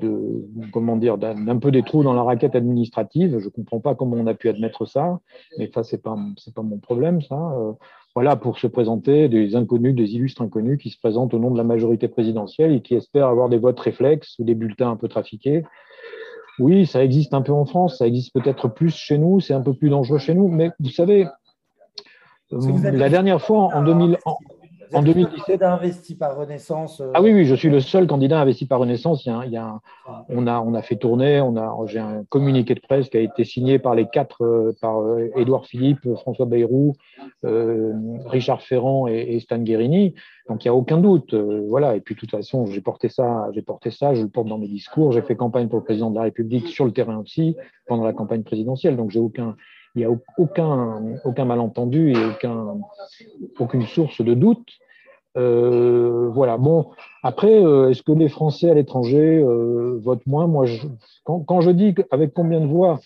comment 0.72 0.96
dire 0.96 1.18
d'un 1.18 1.58
peu 1.58 1.70
des 1.70 1.82
trous 1.82 2.02
dans 2.02 2.14
la 2.14 2.22
raquette 2.22 2.54
administrative. 2.54 3.38
Je 3.38 3.48
comprends 3.48 3.80
pas 3.80 3.94
comment 3.94 4.16
on 4.16 4.26
a 4.26 4.34
pu 4.34 4.48
admettre 4.48 4.86
ça, 4.86 5.20
mais 5.58 5.70
ça 5.72 5.82
c'est 5.82 6.02
pas 6.02 6.16
c'est 6.36 6.54
pas 6.54 6.62
mon 6.62 6.78
problème 6.78 7.20
ça. 7.20 7.36
Euh, 7.36 7.72
voilà 8.14 8.36
pour 8.36 8.58
se 8.58 8.66
présenter 8.66 9.28
des 9.28 9.54
inconnus, 9.54 9.94
des 9.94 10.14
illustres 10.14 10.42
inconnus 10.42 10.78
qui 10.82 10.90
se 10.90 10.98
présentent 10.98 11.32
au 11.34 11.38
nom 11.38 11.50
de 11.50 11.56
la 11.56 11.64
majorité 11.64 12.08
présidentielle 12.08 12.72
et 12.72 12.82
qui 12.82 12.94
espèrent 12.94 13.28
avoir 13.28 13.48
des 13.48 13.58
votes 13.58 13.78
réflexes 13.78 14.38
ou 14.38 14.44
des 14.44 14.54
bulletins 14.54 14.90
un 14.90 14.96
peu 14.96 15.08
trafiqués. 15.08 15.64
Oui, 16.58 16.86
ça 16.86 17.05
existe 17.05 17.32
un 17.32 17.43
peu 17.43 17.52
en 17.52 17.64
France, 17.64 17.98
ça 17.98 18.06
existe 18.06 18.34
peut-être 18.34 18.69
plus 18.69 18.94
chez 18.94 19.17
nous, 19.17 19.40
c'est 19.40 19.55
un 19.55 19.62
peu 19.62 19.72
plus 19.72 19.88
dangereux 19.88 20.19
chez 20.19 20.34
nous, 20.34 20.48
mais 20.48 20.70
vous 20.81 20.90
savez, 20.90 21.26
la 22.50 23.08
dernière 23.08 23.40
fois 23.40 23.74
en 23.74 23.82
2000 23.82 24.19
en 24.24 24.36
2017. 24.93 25.63
investi 25.63 26.15
par 26.15 26.37
Renaissance. 26.37 27.01
Euh, 27.01 27.11
ah 27.15 27.23
oui, 27.23 27.32
oui, 27.32 27.44
je 27.44 27.55
suis 27.55 27.70
le 27.70 27.81
seul 27.81 28.06
candidat 28.06 28.41
investi 28.41 28.67
par 28.67 28.81
Renaissance. 28.81 29.27
Il 29.27 29.53
y 29.53 29.56
a, 29.56 29.81
on, 30.29 30.47
a, 30.47 30.61
on 30.61 30.75
a 30.75 30.82
fait 30.82 30.97
tourner, 30.97 31.41
on 31.41 31.56
a, 31.56 31.75
j'ai 31.87 31.99
un 31.99 32.25
communiqué 32.29 32.75
de 32.75 32.81
presse 32.81 33.09
qui 33.09 33.17
a 33.17 33.20
été 33.20 33.44
signé 33.44 33.79
par 33.79 33.94
les 33.94 34.06
quatre, 34.06 34.44
euh, 34.44 34.75
par 34.81 35.01
euh, 35.01 35.31
Édouard 35.37 35.67
Philippe, 35.67 36.01
François 36.17 36.47
Bayrou, 36.47 36.94
Richard 38.27 38.63
Ferrand 38.63 39.06
et, 39.06 39.39
Stan 39.41 39.59
Guérini. 39.59 40.15
Donc 40.49 40.65
il 40.65 40.69
n'y 40.69 40.70
a 40.70 40.75
aucun 40.75 40.99
doute. 40.99 41.35
voilà. 41.35 41.97
Et 41.97 42.01
puis 42.01 42.15
de 42.15 42.20
toute 42.20 42.31
façon, 42.31 42.67
j'ai 42.67 42.81
porté 42.81 43.09
ça, 43.09 43.49
j'ai 43.53 43.63
porté 43.63 43.91
ça, 43.91 44.15
je 44.15 44.23
le 44.23 44.29
porte 44.29 44.49
dans 44.49 44.59
mes 44.59 44.69
discours. 44.69 45.13
J'ai 45.13 45.23
fait 45.23 45.37
campagne 45.37 45.69
pour 45.69 45.79
le 45.79 45.85
président 45.85 46.11
de 46.11 46.17
la 46.17 46.23
République 46.23 46.67
sur 46.69 46.85
le 46.85 46.93
terrain 46.93 47.19
aussi 47.19 47.56
pendant 47.87 48.05
la 48.05 48.13
campagne 48.13 48.43
présidentielle. 48.43 48.97
Donc 48.97 49.11
j'ai 49.11 49.20
aucun, 49.20 49.56
il 49.94 49.99
n'y 49.99 50.05
a 50.05 50.11
aucun, 50.39 51.44
malentendu 51.44 52.13
et 52.13 52.25
aucun, 52.25 52.79
aucune 53.59 53.87
source 53.87 54.20
de 54.20 54.35
doute. 54.35 54.67
Euh, 55.37 56.29
voilà. 56.32 56.59
Bon, 56.59 56.91
après, 57.23 57.63
euh, 57.63 57.91
est-ce 57.91 58.03
que 58.03 58.13
les 58.13 58.29
Français 58.29 58.70
à 58.70 58.75
l'étranger 58.75 59.39
euh, 59.39 59.99
votent 60.03 60.27
moins? 60.27 60.47
Moi, 60.47 60.67
quand, 61.25 61.61
je 61.61 61.70
dis 61.70 61.94
avec 62.11 62.32
combien 62.35 62.61
de 62.61 62.67
voix 62.67 63.01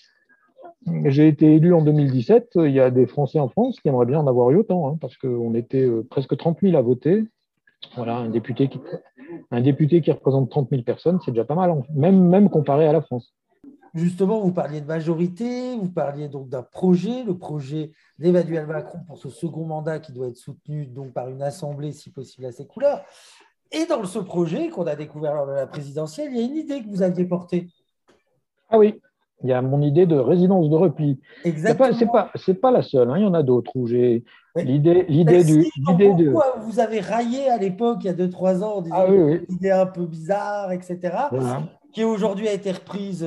j'ai 1.06 1.28
été 1.28 1.54
élu 1.54 1.72
en 1.72 1.80
2017, 1.80 2.52
il 2.56 2.72
y 2.72 2.80
a 2.80 2.90
des 2.90 3.06
Français 3.06 3.38
en 3.38 3.48
France 3.48 3.80
qui 3.80 3.88
aimeraient 3.88 4.04
bien 4.04 4.20
en 4.20 4.26
avoir 4.26 4.50
eu 4.50 4.56
autant, 4.56 4.88
hein, 4.88 4.98
parce 5.00 5.16
qu'on 5.16 5.54
était 5.54 5.88
presque 6.10 6.36
30 6.36 6.58
000 6.60 6.76
à 6.76 6.82
voter. 6.82 7.24
Voilà, 7.96 8.18
un 8.18 8.28
député 8.28 8.68
qui, 8.68 10.10
représente 10.10 10.50
30 10.50 10.68
000 10.70 10.82
personnes, 10.82 11.20
c'est 11.24 11.30
déjà 11.30 11.44
pas 11.44 11.54
mal, 11.54 11.82
même, 11.94 12.28
même 12.28 12.50
comparé 12.50 12.86
à 12.86 12.92
la 12.92 13.00
France. 13.00 13.32
Justement, 13.94 14.40
vous 14.40 14.50
parliez 14.50 14.80
de 14.80 14.86
majorité, 14.86 15.76
vous 15.76 15.88
parliez 15.88 16.28
donc 16.28 16.48
d'un 16.48 16.64
projet, 16.64 17.22
le 17.22 17.38
projet 17.38 17.92
d'Emmanuel 18.18 18.66
Macron 18.66 18.98
pour 19.06 19.18
ce 19.18 19.28
second 19.28 19.64
mandat 19.64 20.00
qui 20.00 20.12
doit 20.12 20.26
être 20.26 20.36
soutenu 20.36 20.86
donc 20.86 21.12
par 21.12 21.28
une 21.28 21.42
assemblée, 21.42 21.92
si 21.92 22.10
possible, 22.10 22.46
à 22.46 22.52
ses 22.52 22.66
couleurs. 22.66 23.04
Et 23.70 23.86
dans 23.86 24.04
ce 24.04 24.18
projet 24.18 24.68
qu'on 24.68 24.88
a 24.88 24.96
découvert 24.96 25.34
lors 25.34 25.46
de 25.46 25.52
la 25.52 25.68
présidentielle, 25.68 26.30
il 26.32 26.38
y 26.38 26.42
a 26.42 26.44
une 26.44 26.56
idée 26.56 26.82
que 26.82 26.88
vous 26.88 27.02
aviez 27.02 27.24
portée. 27.24 27.68
Ah 28.68 28.78
oui, 28.78 29.00
Il 29.44 29.50
y 29.50 29.52
a 29.52 29.62
mon 29.62 29.80
idée 29.80 30.06
de 30.06 30.16
résidence 30.16 30.68
de 30.68 30.74
repli. 30.74 31.20
Exactement. 31.44 31.96
C'est 31.96 32.06
pas, 32.06 32.32
c'est 32.34 32.54
pas, 32.54 32.72
la 32.72 32.82
seule. 32.82 33.10
Hein. 33.10 33.18
Il 33.18 33.22
y 33.22 33.26
en 33.26 33.34
a 33.34 33.44
d'autres 33.44 33.70
où 33.76 33.86
j'ai 33.86 34.24
l'idée, 34.56 35.04
l'idée 35.08 35.44
du, 35.44 35.70
l'idée 35.88 36.14
de. 36.14 36.34
Vous 36.62 36.80
avez 36.80 36.98
raillé 36.98 37.48
à 37.48 37.58
l'époque, 37.58 37.98
il 38.00 38.06
y 38.06 38.10
a 38.10 38.14
2-3 38.14 38.64
ans, 38.64 38.76
en 38.76 38.80
disant 38.80 38.96
ah, 38.98 39.06
une 39.06 39.44
idée 39.50 39.70
un 39.70 39.86
peu 39.86 40.04
bizarre, 40.04 40.72
etc. 40.72 41.16
Qui 41.92 42.02
aujourd'hui 42.02 42.48
a 42.48 42.52
été 42.52 42.72
reprise 42.72 43.24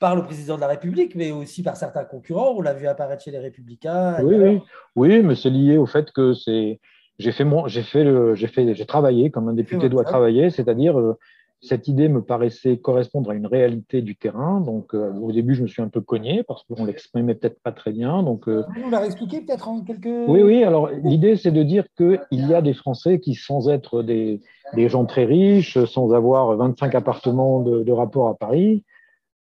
par 0.00 0.16
le 0.16 0.24
président 0.24 0.56
de 0.56 0.62
la 0.62 0.66
République, 0.66 1.14
mais 1.14 1.30
aussi 1.30 1.62
par 1.62 1.76
certains 1.76 2.04
concurrents. 2.04 2.54
On 2.56 2.62
l'a 2.62 2.72
vu 2.72 2.88
apparaître 2.88 3.22
chez 3.22 3.30
les 3.30 3.38
Républicains. 3.38 4.16
Oui, 4.24 4.34
oui. 4.36 4.60
oui, 4.96 5.22
mais 5.22 5.36
c'est 5.36 5.50
lié 5.50 5.76
au 5.76 5.86
fait 5.86 6.10
que 6.10 6.32
c'est. 6.32 6.80
J'ai 7.18 7.32
fait 7.32 7.44
mon, 7.44 7.68
j'ai 7.68 7.82
fait 7.82 8.02
le, 8.02 8.34
j'ai 8.34 8.46
fait, 8.46 8.74
j'ai 8.74 8.86
travaillé 8.86 9.30
comme 9.30 9.48
un 9.48 9.52
député 9.52 9.90
doit 9.90 10.04
travailler, 10.04 10.48
c'est-à-dire 10.48 10.98
euh, 10.98 11.18
cette 11.60 11.86
idée 11.86 12.08
me 12.08 12.22
paraissait 12.22 12.78
correspondre 12.78 13.30
à 13.30 13.34
une 13.34 13.46
réalité 13.46 14.00
du 14.00 14.16
terrain. 14.16 14.62
Donc, 14.62 14.94
euh, 14.94 15.12
au 15.12 15.30
début, 15.30 15.54
je 15.54 15.62
me 15.62 15.66
suis 15.66 15.82
un 15.82 15.88
peu 15.88 16.00
cogné 16.00 16.42
parce 16.44 16.64
qu'on 16.64 16.86
l'exprimait 16.86 17.34
peut-être 17.34 17.60
pas 17.60 17.72
très 17.72 17.92
bien. 17.92 18.22
Donc, 18.22 18.48
euh, 18.48 18.64
Vous 18.74 18.90
nous 18.90 18.96
expliqué 18.96 19.42
peut-être 19.42 19.68
en 19.68 19.82
quelques. 19.82 20.06
Oui, 20.06 20.40
oui. 20.42 20.64
Alors, 20.64 20.88
l'idée, 21.04 21.36
c'est 21.36 21.50
de 21.50 21.62
dire 21.62 21.84
qu'il 21.98 22.20
y 22.30 22.54
a 22.54 22.62
des 22.62 22.72
Français 22.72 23.20
qui, 23.20 23.34
sans 23.34 23.68
être 23.68 24.02
des, 24.02 24.40
des, 24.72 24.88
gens 24.88 25.04
très 25.04 25.26
riches, 25.26 25.84
sans 25.84 26.14
avoir 26.14 26.56
25 26.56 26.94
appartements 26.94 27.60
de, 27.60 27.82
de 27.82 27.92
rapport 27.92 28.28
à 28.28 28.34
Paris, 28.34 28.82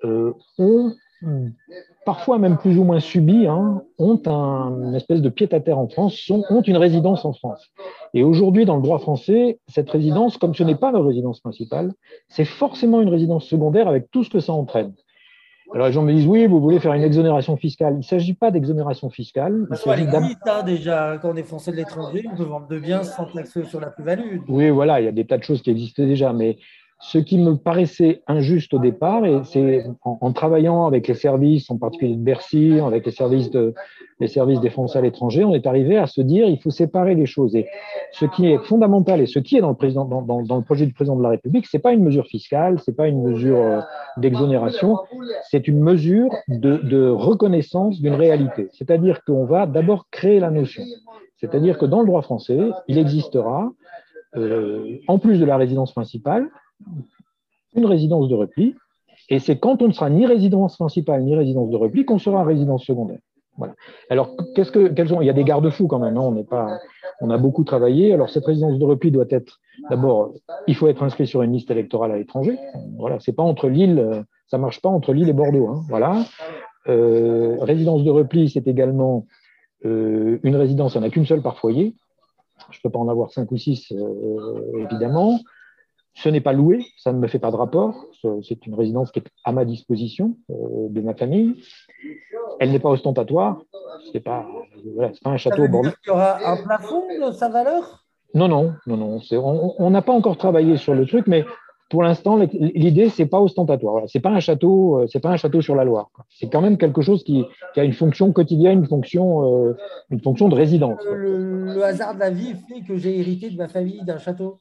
euh, 0.03 0.33
ont 0.57 0.93
parfois 2.05 2.37
même 2.37 2.57
plus 2.57 2.77
ou 2.77 2.83
moins 2.83 2.99
subi, 2.99 3.47
hein, 3.47 3.81
ont 3.97 4.21
un, 4.27 4.87
une 4.87 4.95
espèce 4.95 5.21
de 5.21 5.29
pied-à-terre 5.29 5.77
en 5.77 5.87
France, 5.87 6.15
sont, 6.15 6.43
ont 6.49 6.61
une 6.61 6.77
résidence 6.77 7.25
en 7.25 7.33
France. 7.33 7.69
Et 8.13 8.23
aujourd'hui, 8.23 8.65
dans 8.65 8.77
le 8.77 8.81
droit 8.81 8.99
français, 8.99 9.59
cette 9.67 9.89
résidence, 9.89 10.37
comme 10.37 10.53
ce 10.53 10.63
n'est 10.63 10.75
pas 10.75 10.91
leur 10.91 11.05
résidence 11.05 11.39
principale, 11.39 11.91
c'est 12.29 12.45
forcément 12.45 13.01
une 13.01 13.09
résidence 13.09 13.45
secondaire 13.45 13.87
avec 13.87 14.09
tout 14.11 14.23
ce 14.23 14.29
que 14.29 14.39
ça 14.39 14.53
entraîne. 14.53 14.93
Alors 15.73 15.87
les 15.87 15.93
gens 15.93 16.01
me 16.01 16.13
disent 16.13 16.27
oui, 16.27 16.47
vous 16.47 16.61
voulez 16.61 16.79
faire 16.79 16.93
une 16.93 17.03
exonération 17.03 17.57
fiscale. 17.57 17.95
Il 17.95 17.97
ne 17.97 18.03
s'agit 18.03 18.33
pas 18.33 18.51
d'exonération 18.51 19.09
fiscale. 19.09 19.67
Ça 19.73 19.97
existe 19.97 20.47
hein, 20.47 20.63
déjà. 20.63 21.17
Quand 21.21 21.31
on 21.33 21.35
est 21.35 21.43
français 21.43 21.71
de 21.71 21.75
l'étranger, 21.75 22.25
on 22.31 22.37
peut 22.37 22.43
vendre 22.43 22.67
de 22.67 22.79
biens 22.79 23.03
sans 23.03 23.25
taxe 23.25 23.61
sur 23.63 23.81
la 23.81 23.87
plus-value. 23.87 24.37
Oui, 24.47 24.69
voilà, 24.69 25.01
il 25.01 25.05
y 25.05 25.09
a 25.09 25.11
des 25.11 25.25
tas 25.25 25.37
de 25.37 25.43
choses 25.43 25.61
qui 25.61 25.71
existaient 25.71 26.05
déjà, 26.05 26.31
mais 26.31 26.57
ce 26.99 27.19
qui 27.19 27.37
me 27.37 27.55
paraissait 27.55 28.23
injuste 28.27 28.73
au 28.73 28.79
départ, 28.79 29.23
et 29.25 29.39
c'est 29.43 29.85
en, 30.03 30.31
travaillant 30.31 30.87
avec 30.87 31.07
les 31.07 31.13
services, 31.13 31.69
en 31.69 31.77
particulier 31.77 32.15
de 32.15 32.23
Bercy, 32.23 32.79
avec 32.79 33.05
les 33.05 33.11
services, 33.11 33.51
de, 33.51 33.75
les 34.19 34.27
services 34.27 34.59
des 34.61 34.71
Français 34.71 34.97
à 34.97 35.01
l'étranger, 35.01 35.43
on 35.43 35.53
est 35.53 35.67
arrivé 35.67 35.97
à 35.97 36.07
se 36.07 36.21
dire 36.21 36.47
il 36.47 36.59
faut 36.59 36.71
séparer 36.71 37.13
les 37.13 37.27
choses. 37.27 37.55
Et 37.55 37.67
ce 38.11 38.25
qui 38.25 38.47
est 38.47 38.57
fondamental 38.57 39.21
et 39.21 39.27
ce 39.27 39.37
qui 39.37 39.57
est 39.57 39.61
dans 39.61 39.69
le, 39.69 39.75
président, 39.75 40.05
dans, 40.05 40.39
le 40.39 40.63
projet 40.63 40.87
du 40.87 40.93
président 40.93 41.15
de 41.15 41.21
la 41.21 41.29
République, 41.29 41.67
c'est 41.69 41.79
pas 41.79 41.93
une 41.93 42.03
mesure 42.03 42.25
fiscale, 42.25 42.79
c'est 42.83 42.95
pas 42.95 43.07
une 43.07 43.21
mesure 43.21 43.57
euh, 43.57 43.79
d'exonération, 44.17 44.97
c'est 45.43 45.67
une 45.67 45.79
mesure 45.79 46.31
de, 46.47 46.77
de 46.77 47.09
reconnaissance 47.09 48.01
d'une 48.01 48.15
réalité. 48.15 48.69
C'est-à-dire 48.71 49.23
qu'on 49.23 49.45
va 49.45 49.67
d'abord 49.67 50.07
créer 50.09 50.39
la 50.39 50.49
notion. 50.49 50.83
C'est-à-dire 51.35 51.77
que 51.77 51.85
dans 51.85 51.99
le 51.99 52.07
droit 52.07 52.23
français, 52.23 52.71
il 52.87 52.97
existera, 52.97 53.71
euh, 54.35 54.97
en 55.07 55.19
plus 55.19 55.39
de 55.39 55.45
la 55.45 55.57
résidence 55.57 55.91
principale, 55.91 56.49
une 57.75 57.85
résidence 57.85 58.27
de 58.27 58.35
repli. 58.35 58.75
Et 59.29 59.39
c'est 59.39 59.57
quand 59.57 59.81
on 59.81 59.87
ne 59.87 59.93
sera 59.93 60.09
ni 60.09 60.25
résidence 60.25 60.77
principale 60.77 61.23
ni 61.23 61.35
résidence 61.35 61.69
de 61.69 61.75
repli 61.75 62.05
qu'on 62.05 62.19
sera 62.19 62.43
résidence 62.43 62.85
secondaire. 62.85 63.19
Voilà. 63.57 63.73
Alors, 64.09 64.35
qu'est-ce 64.55 64.71
que, 64.71 64.87
quels 64.87 65.09
sont, 65.09 65.19
il 65.19 65.25
y 65.25 65.29
a 65.29 65.33
des 65.33 65.43
garde-fous 65.43 65.87
quand 65.87 65.99
même. 65.99 66.15
Hein, 66.15 66.21
on 66.21 66.31
n'est 66.31 66.43
pas, 66.43 66.79
on 67.21 67.29
a 67.31 67.37
beaucoup 67.37 67.63
travaillé. 67.63 68.13
Alors, 68.13 68.29
cette 68.29 68.45
résidence 68.45 68.77
de 68.77 68.85
repli 68.85 69.11
doit 69.11 69.25
être, 69.29 69.59
d'abord, 69.89 70.33
il 70.67 70.75
faut 70.75 70.87
être 70.87 71.01
inscrit 71.01 71.25
sur 71.27 71.41
une 71.41 71.53
liste 71.53 71.71
électorale 71.71 72.11
à 72.11 72.17
l'étranger. 72.17 72.57
Voilà, 72.97 73.19
c'est 73.19 73.33
pas 73.33 73.43
entre 73.43 73.67
Lille, 73.67 74.23
ça 74.47 74.59
marche 74.59 74.79
pas 74.81 74.89
entre 74.89 75.11
Lille 75.11 75.29
et 75.29 75.33
Bordeaux. 75.33 75.67
Hein, 75.69 75.81
voilà. 75.89 76.23
Euh, 76.87 77.57
résidence 77.61 78.03
de 78.03 78.11
repli, 78.11 78.49
c'est 78.49 78.67
également 78.67 79.25
euh, 79.85 80.39
une 80.43 80.55
résidence, 80.55 80.93
il 80.93 80.99
n'y 80.99 81.05
en 81.05 81.07
a 81.07 81.11
qu'une 81.11 81.25
seule 81.25 81.41
par 81.41 81.57
foyer. 81.57 81.95
Je 82.69 82.79
peux 82.81 82.89
pas 82.89 82.99
en 82.99 83.07
avoir 83.07 83.31
cinq 83.31 83.51
ou 83.51 83.57
six, 83.57 83.91
euh, 83.91 84.85
évidemment. 84.89 85.39
Ce 86.17 86.29
n'est 86.29 86.41
pas 86.41 86.53
loué, 86.53 86.83
ça 86.97 87.13
ne 87.13 87.19
me 87.19 87.27
fait 87.27 87.37
pas 87.37 87.51
de 87.51 87.55
rapport. 87.55 88.07
C'est 88.41 88.65
une 88.65 88.73
résidence 88.73 89.11
qui 89.11 89.19
est 89.19 89.27
à 89.43 89.51
ma 89.51 89.65
disposition 89.65 90.35
euh, 90.49 90.89
de 90.89 91.01
ma 91.01 91.13
famille. 91.13 91.53
Elle 92.59 92.71
n'est 92.71 92.79
pas 92.79 92.89
ostentatoire. 92.89 93.61
C'est 94.11 94.19
pas, 94.19 94.47
pas 95.23 95.29
un 95.29 95.37
château. 95.37 95.67
Ça 95.67 95.93
il 96.03 96.07
y 96.07 96.09
aura 96.09 96.51
un 96.51 96.57
plafond 96.57 97.03
de 97.07 97.31
sa 97.31 97.49
valeur? 97.49 98.05
Non, 98.33 98.47
non, 98.47 98.73
non, 98.87 98.97
non. 98.97 99.19
On 99.77 99.89
n'a 99.91 100.01
pas 100.01 100.11
encore 100.11 100.37
travaillé 100.37 100.77
sur 100.77 100.95
le 100.95 101.05
truc, 101.05 101.27
mais 101.27 101.45
pour 101.87 102.01
l'instant, 102.01 102.35
l'idée 102.35 103.09
c'est 103.09 103.27
pas 103.27 103.39
ostentatoire. 103.39 104.05
C'est 104.07 104.19
pas 104.19 104.31
un 104.31 104.39
château, 104.39 105.01
euh, 105.01 105.07
c'est 105.07 105.19
pas 105.19 105.29
un 105.29 105.37
château 105.37 105.61
sur 105.61 105.75
la 105.75 105.83
Loire. 105.83 106.09
C'est 106.29 106.49
quand 106.49 106.61
même 106.61 106.79
quelque 106.79 107.03
chose 107.03 107.23
qui, 107.23 107.45
a 107.75 107.83
une 107.83 107.93
fonction 107.93 108.33
quotidienne, 108.33 108.79
une 108.79 108.87
fonction, 108.87 109.67
euh, 109.69 109.77
une 110.09 110.19
fonction 110.19 110.49
de 110.49 110.55
résidence. 110.55 110.99
le, 111.13 111.83
hasard 111.83 112.15
de 112.15 112.19
la 112.19 112.31
vie 112.31 112.55
fait 112.67 112.81
que 112.81 112.97
j'ai 112.97 113.19
hérité 113.19 113.51
de 113.51 113.57
ma 113.57 113.67
famille 113.67 114.03
d'un 114.03 114.17
château. 114.17 114.59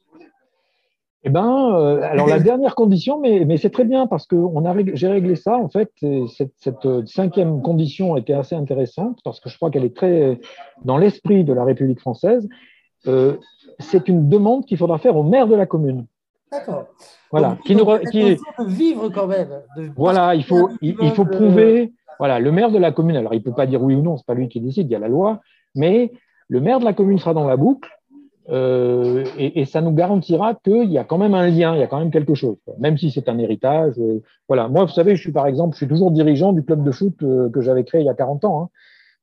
Eh 1.27 1.29
ben, 1.29 1.75
euh, 1.75 1.99
alors 2.03 2.25
la 2.25 2.39
dernière 2.39 2.73
condition, 2.73 3.19
mais, 3.19 3.43
mais 3.43 3.57
c'est 3.57 3.69
très 3.69 3.83
bien 3.83 4.07
parce 4.07 4.25
que 4.25 4.37
j'ai 4.93 5.09
réglé 5.09 5.35
ça. 5.35 5.57
En 5.57 5.67
fait, 5.67 5.91
cette, 6.33 6.53
cette, 6.55 6.85
euh, 6.85 7.05
cinquième 7.05 7.61
condition 7.61 8.15
était 8.15 8.31
assez 8.31 8.55
intéressante 8.55 9.19
parce 9.25 9.41
que 9.41 9.49
je 9.49 9.57
crois 9.57 9.69
qu'elle 9.69 9.83
est 9.83 9.93
très 9.93 10.39
dans 10.85 10.97
l'esprit 10.97 11.43
de 11.43 11.51
la 11.51 11.65
République 11.65 11.99
française. 11.99 12.47
Euh, 13.07 13.35
c'est 13.79 14.07
une 14.07 14.29
demande 14.29 14.65
qu'il 14.65 14.77
faudra 14.77 14.99
faire 14.99 15.17
au 15.17 15.23
maire 15.23 15.47
de 15.47 15.55
la 15.55 15.65
commune. 15.65 16.05
D'accord. 16.49 16.85
Voilà. 17.29 17.57
qui 17.65 17.75
nous 17.75 17.85
qui 18.09 18.37
vivre 18.65 19.09
quand 19.09 19.27
même. 19.27 19.49
voilà, 19.97 20.33
il 20.33 20.45
faut 20.45 20.69
il, 20.81 21.11
faut 21.11 21.25
prouver. 21.25 21.91
Voilà, 22.19 22.39
le 22.39 22.53
maire 22.53 22.71
de 22.71 22.77
la 22.77 22.93
commune. 22.93 23.17
Alors, 23.17 23.33
il 23.33 23.43
peut 23.43 23.51
pas 23.51 23.65
dire 23.65 23.83
oui 23.83 23.95
ou 23.95 24.01
non, 24.01 24.15
c'est 24.15 24.25
pas 24.25 24.33
lui 24.33 24.47
qui 24.47 24.61
décide. 24.61 24.87
Il 24.87 24.93
y 24.93 24.95
a 24.95 24.99
la 24.99 25.09
loi, 25.09 25.41
mais 25.75 26.13
le 26.47 26.61
maire 26.61 26.79
de 26.79 26.85
la 26.85 26.93
commune 26.93 27.19
sera 27.19 27.33
dans 27.33 27.45
la 27.45 27.57
boucle 27.57 27.89
euh, 28.49 29.25
et, 29.37 29.59
et, 29.59 29.65
ça 29.65 29.81
nous 29.81 29.91
garantira 29.91 30.55
qu'il 30.55 30.89
y 30.89 30.97
a 30.97 31.03
quand 31.03 31.17
même 31.17 31.33
un 31.33 31.47
lien, 31.47 31.75
il 31.75 31.79
y 31.79 31.83
a 31.83 31.87
quand 31.87 31.99
même 31.99 32.11
quelque 32.11 32.33
chose, 32.33 32.55
même 32.79 32.97
si 32.97 33.11
c'est 33.11 33.27
un 33.27 33.37
héritage. 33.39 33.95
Euh, 33.99 34.21
voilà. 34.47 34.69
Moi, 34.69 34.85
vous 34.85 34.91
savez, 34.91 35.15
je 35.15 35.21
suis 35.21 35.33
par 35.33 35.47
exemple, 35.47 35.73
je 35.73 35.79
suis 35.79 35.87
toujours 35.87 36.11
dirigeant 36.11 36.53
du 36.53 36.63
club 36.63 36.83
de 36.83 36.91
foot 36.91 37.15
euh, 37.23 37.49
que 37.49 37.59
j'avais 37.59 37.83
créé 37.83 38.01
il 38.01 38.05
y 38.05 38.09
a 38.09 38.13
40 38.13 38.45
ans, 38.45 38.61
hein, 38.61 38.69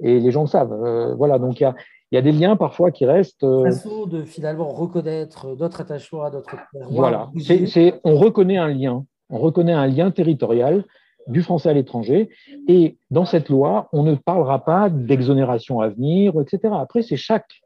et 0.01 0.21
les 0.21 0.31
gens 0.31 0.43
le 0.43 0.49
savent. 0.49 1.15
Voilà, 1.17 1.39
donc 1.39 1.59
il 1.59 1.63
y 1.63 1.67
a, 1.67 1.75
y 2.13 2.19
a 2.19 2.23
des 2.23 2.33
liens 2.33 2.57
parfois 2.57 2.91
qui 2.91 3.07
restent. 3.07 3.47
façon 3.65 4.07
de 4.07 4.25
finalement 4.25 4.69
reconnaître 4.69 5.57
notre 5.59 5.81
attachement 5.81 6.23
à 6.23 6.31
notre 6.31 6.55
Voilà, 6.91 7.31
c'est, 7.39 8.01
on 8.05 8.17
reconnaît 8.17 8.59
un 8.59 8.69
lien, 8.69 9.07
on 9.31 9.39
reconnaît 9.39 9.73
un 9.73 9.87
lien 9.87 10.11
territorial 10.11 10.85
du 11.29 11.43
français 11.43 11.71
à 11.71 11.73
l'étranger. 11.73 12.29
Et 12.69 12.99
dans 13.11 13.25
cette 13.25 13.49
loi, 13.49 13.89
on 13.95 14.03
ne 14.03 14.15
parlera 14.17 14.63
pas 14.63 14.91
d'exonération 14.91 15.81
à 15.81 15.89
venir, 15.89 16.35
etc. 16.43 16.75
Après, 16.79 17.01
c'est 17.01 17.17
chaque 17.17 17.64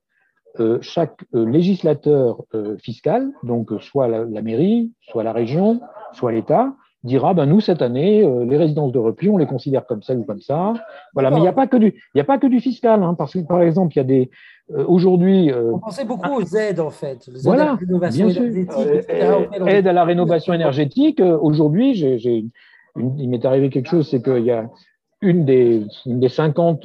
euh, 0.61 0.79
chaque 0.81 1.25
euh, 1.35 1.45
législateur 1.45 2.43
euh, 2.55 2.77
fiscal, 2.79 3.31
donc 3.43 3.71
soit 3.81 4.09
la, 4.09 4.43
mairie, 4.43 4.93
soit 5.03 5.23
la 5.23 5.33
région, 5.33 5.81
soit 6.13 6.33
l'État, 6.33 6.73
dira 7.05 7.33
ben 7.33 7.47
nous 7.47 7.61
cette 7.61 7.81
année 7.81 8.29
les 8.45 8.57
résidences 8.57 8.91
de 8.91 8.99
repli 8.99 9.31
on 9.31 9.37
les 9.37 9.47
considère 9.47 9.87
comme 9.87 10.03
ça 10.03 10.15
ou 10.15 10.25
comme 10.25 10.41
ça. 10.41 10.73
Voilà 11.15 11.31
mais 11.31 11.37
il 11.37 11.43
n'y 11.43 11.49
a 11.49 11.53
pas 11.53 11.69
que 11.69 11.77
du 11.77 11.95
il 12.13 12.21
a 12.21 12.25
pas 12.25 12.39
que 12.39 12.49
du 12.49 12.59
fiscal 12.59 13.05
hein, 13.05 13.15
parce 13.17 13.35
que 13.35 13.39
par 13.39 13.63
exemple 13.63 13.93
il 13.95 13.99
y 13.99 14.01
a 14.01 14.05
des 14.05 14.31
aujourd'hui 14.89 15.53
on 15.55 15.79
pensait 15.79 16.05
beaucoup 16.05 16.35
aux 16.35 16.57
aides 16.57 16.81
en 16.81 16.91
fait. 16.91 17.29
Les 17.29 17.41
voilà 17.45 17.79
à 18.03 18.09
bien 18.11 18.29
sûr. 18.31 18.43
aide 19.69 19.87
à 19.87 19.93
la 19.93 20.05
rénovation 20.05 20.53
énergétique 20.53 21.23
aujourd'hui 21.41 21.95
j'ai 21.95 22.45
il 22.97 23.31
m'est 23.31 23.45
arrivé 23.45 23.71
quelque 23.71 23.89
chose 23.89 24.09
c'est 24.11 24.21
qu'il 24.21 24.45
y 24.45 24.51
a 24.51 24.69
une 25.21 25.45
des 25.45 25.85
une 26.05 26.19
des 26.19 26.29
50 26.29 26.85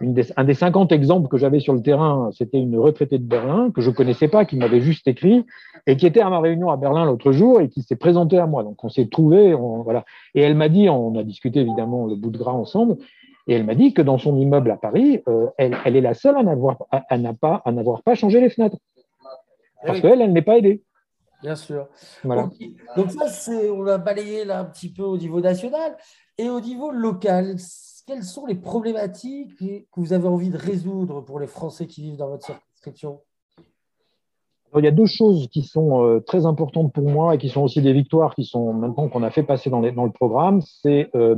un 0.00 0.44
des 0.44 0.54
50 0.54 0.92
exemples 0.92 1.28
que 1.28 1.36
j'avais 1.36 1.60
sur 1.60 1.72
le 1.72 1.82
terrain, 1.82 2.30
c'était 2.32 2.58
une 2.58 2.78
retraitée 2.78 3.18
de 3.18 3.24
Berlin 3.24 3.70
que 3.70 3.80
je 3.80 3.90
connaissais 3.90 4.28
pas, 4.28 4.44
qui 4.44 4.56
m'avait 4.56 4.80
juste 4.80 5.08
écrit 5.08 5.44
et 5.86 5.96
qui 5.96 6.06
était 6.06 6.20
à 6.20 6.30
ma 6.30 6.40
réunion 6.40 6.70
à 6.70 6.76
Berlin 6.76 7.04
l'autre 7.04 7.32
jour 7.32 7.60
et 7.60 7.68
qui 7.68 7.82
s'est 7.82 7.96
présentée 7.96 8.38
à 8.38 8.46
moi. 8.46 8.62
Donc 8.62 8.82
on 8.84 8.88
s'est 8.88 9.06
trouvé, 9.06 9.54
voilà. 9.54 10.04
Et 10.34 10.42
elle 10.42 10.54
m'a 10.54 10.68
dit, 10.68 10.88
on 10.88 11.16
a 11.16 11.22
discuté 11.22 11.60
évidemment 11.60 12.06
le 12.06 12.14
bout 12.14 12.30
de 12.30 12.38
gras 12.38 12.52
ensemble, 12.52 12.96
et 13.48 13.54
elle 13.54 13.64
m'a 13.64 13.74
dit 13.74 13.94
que 13.94 14.02
dans 14.02 14.18
son 14.18 14.36
immeuble 14.36 14.70
à 14.70 14.76
Paris, 14.76 15.22
euh, 15.26 15.46
elle, 15.56 15.76
elle, 15.84 15.96
est 15.96 16.02
la 16.02 16.14
seule 16.14 16.36
à 16.36 16.42
n'avoir 16.42 16.76
à, 16.90 17.02
pas 17.32 17.62
à 17.64 17.72
n'avoir 17.72 18.02
pas 18.02 18.14
changé 18.14 18.40
les 18.40 18.50
fenêtres 18.50 18.76
parce 19.86 20.00
qu'elle, 20.00 20.20
elle 20.20 20.32
n'est 20.32 20.42
pas 20.42 20.58
aidée. 20.58 20.82
Bien 21.42 21.54
sûr. 21.54 21.86
Voilà. 22.24 22.50
Donc 22.96 23.10
ça, 23.12 23.52
on 23.72 23.82
l'a 23.82 23.98
balayé 23.98 24.44
là 24.44 24.60
un 24.60 24.64
petit 24.64 24.92
peu 24.92 25.04
au 25.04 25.16
niveau 25.16 25.40
national 25.40 25.96
et 26.36 26.48
au 26.50 26.60
niveau 26.60 26.90
local 26.90 27.56
quelles 28.08 28.24
sont 28.24 28.46
les 28.46 28.54
problématiques 28.54 29.54
que 29.58 30.00
vous 30.00 30.14
avez 30.14 30.26
envie 30.26 30.48
de 30.48 30.56
résoudre 30.56 31.20
pour 31.20 31.38
les 31.38 31.46
Français 31.46 31.86
qui 31.86 32.00
vivent 32.00 32.16
dans 32.16 32.28
votre 32.28 32.46
circonscription? 32.46 33.20
Il 34.76 34.84
y 34.84 34.88
a 34.88 34.92
deux 34.92 35.06
choses 35.06 35.48
qui 35.48 35.62
sont 35.62 36.02
euh, 36.02 36.20
très 36.20 36.46
importantes 36.46 36.92
pour 36.92 37.04
moi 37.04 37.34
et 37.34 37.38
qui 37.38 37.50
sont 37.50 37.62
aussi 37.62 37.82
des 37.82 37.92
victoires 37.92 38.34
qui 38.34 38.44
sont 38.44 38.72
maintenant 38.72 39.08
qu'on 39.08 39.22
a 39.22 39.30
fait 39.30 39.42
passer 39.42 39.68
dans, 39.68 39.80
le 39.80 40.10
programme. 40.10 40.62
C'est 40.62 41.10
euh, 41.14 41.36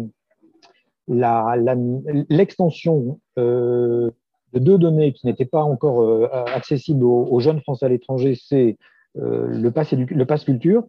l'extension 1.09 3.19
euh, 3.37 4.11
de 4.53 4.59
deux 4.61 4.79
données 4.79 5.13
qui 5.13 5.27
n'étaient 5.27 5.45
pas 5.45 5.65
encore 5.65 6.29
accessibles 6.33 7.05
aux, 7.05 7.41
jeunes 7.41 7.61
Français 7.63 7.87
à 7.87 7.89
l'étranger. 7.89 8.39
C'est 8.41 8.77
le 9.17 9.71
pass, 9.71 9.93
le 9.93 10.25
pass 10.25 10.45
culture 10.45 10.85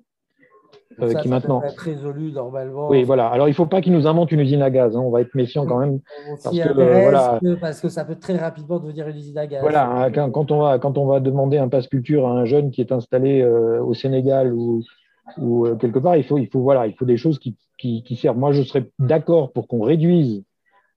euh, 1.03 1.13
qui 1.13 1.29
maintenant. 1.29 1.61
être 1.63 1.77
résolu 1.77 2.31
normalement. 2.31 2.89
Oui, 2.89 3.03
voilà. 3.03 3.27
Alors 3.27 3.47
il 3.47 3.51
ne 3.51 3.55
faut 3.55 3.65
pas 3.65 3.81
qu'ils 3.81 3.93
nous 3.93 4.07
inventent 4.07 4.31
une 4.31 4.39
usine 4.39 4.61
à 4.61 4.69
gaz. 4.69 4.95
Hein. 4.95 5.01
On 5.01 5.09
va 5.09 5.21
être 5.21 5.35
méfiant 5.35 5.65
quand 5.65 5.79
même. 5.79 5.99
parce, 6.43 6.59
que, 6.59 7.55
parce 7.55 7.81
que 7.81 7.89
ça 7.89 8.05
peut 8.05 8.15
très 8.15 8.37
rapidement 8.37 8.79
devenir 8.79 9.07
une 9.07 9.17
usine 9.17 9.37
à 9.37 9.47
gaz. 9.47 9.61
Voilà. 9.61 9.89
Hein, 9.89 10.11
quand, 10.11 10.51
on 10.51 10.61
va, 10.61 10.79
quand 10.79 10.97
on 10.97 11.05
va 11.05 11.19
demander 11.19 11.57
un 11.57 11.67
passe 11.67 11.87
culture 11.87 12.27
à 12.27 12.31
un 12.31 12.45
jeune 12.45 12.71
qui 12.71 12.81
est 12.81 12.91
installé 12.91 13.41
euh, 13.41 13.83
au 13.83 13.93
Sénégal 13.93 14.53
ou, 14.53 14.83
ou 15.37 15.65
euh, 15.65 15.75
quelque 15.75 15.99
part, 15.99 16.15
il 16.15 16.23
faut, 16.23 16.37
il 16.37 16.47
faut, 16.47 16.61
voilà, 16.61 16.87
il 16.87 16.93
faut 16.93 17.05
des 17.05 17.17
choses 17.17 17.39
qui, 17.39 17.55
qui, 17.77 18.03
qui 18.03 18.15
servent. 18.15 18.37
Moi, 18.37 18.51
je 18.51 18.63
serais 18.63 18.89
d'accord 18.99 19.51
pour 19.51 19.67
qu'on 19.67 19.81
réduise 19.81 20.43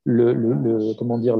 le, 0.04 0.32
le, 0.34 0.94
comment 0.98 1.18
dire 1.18 1.36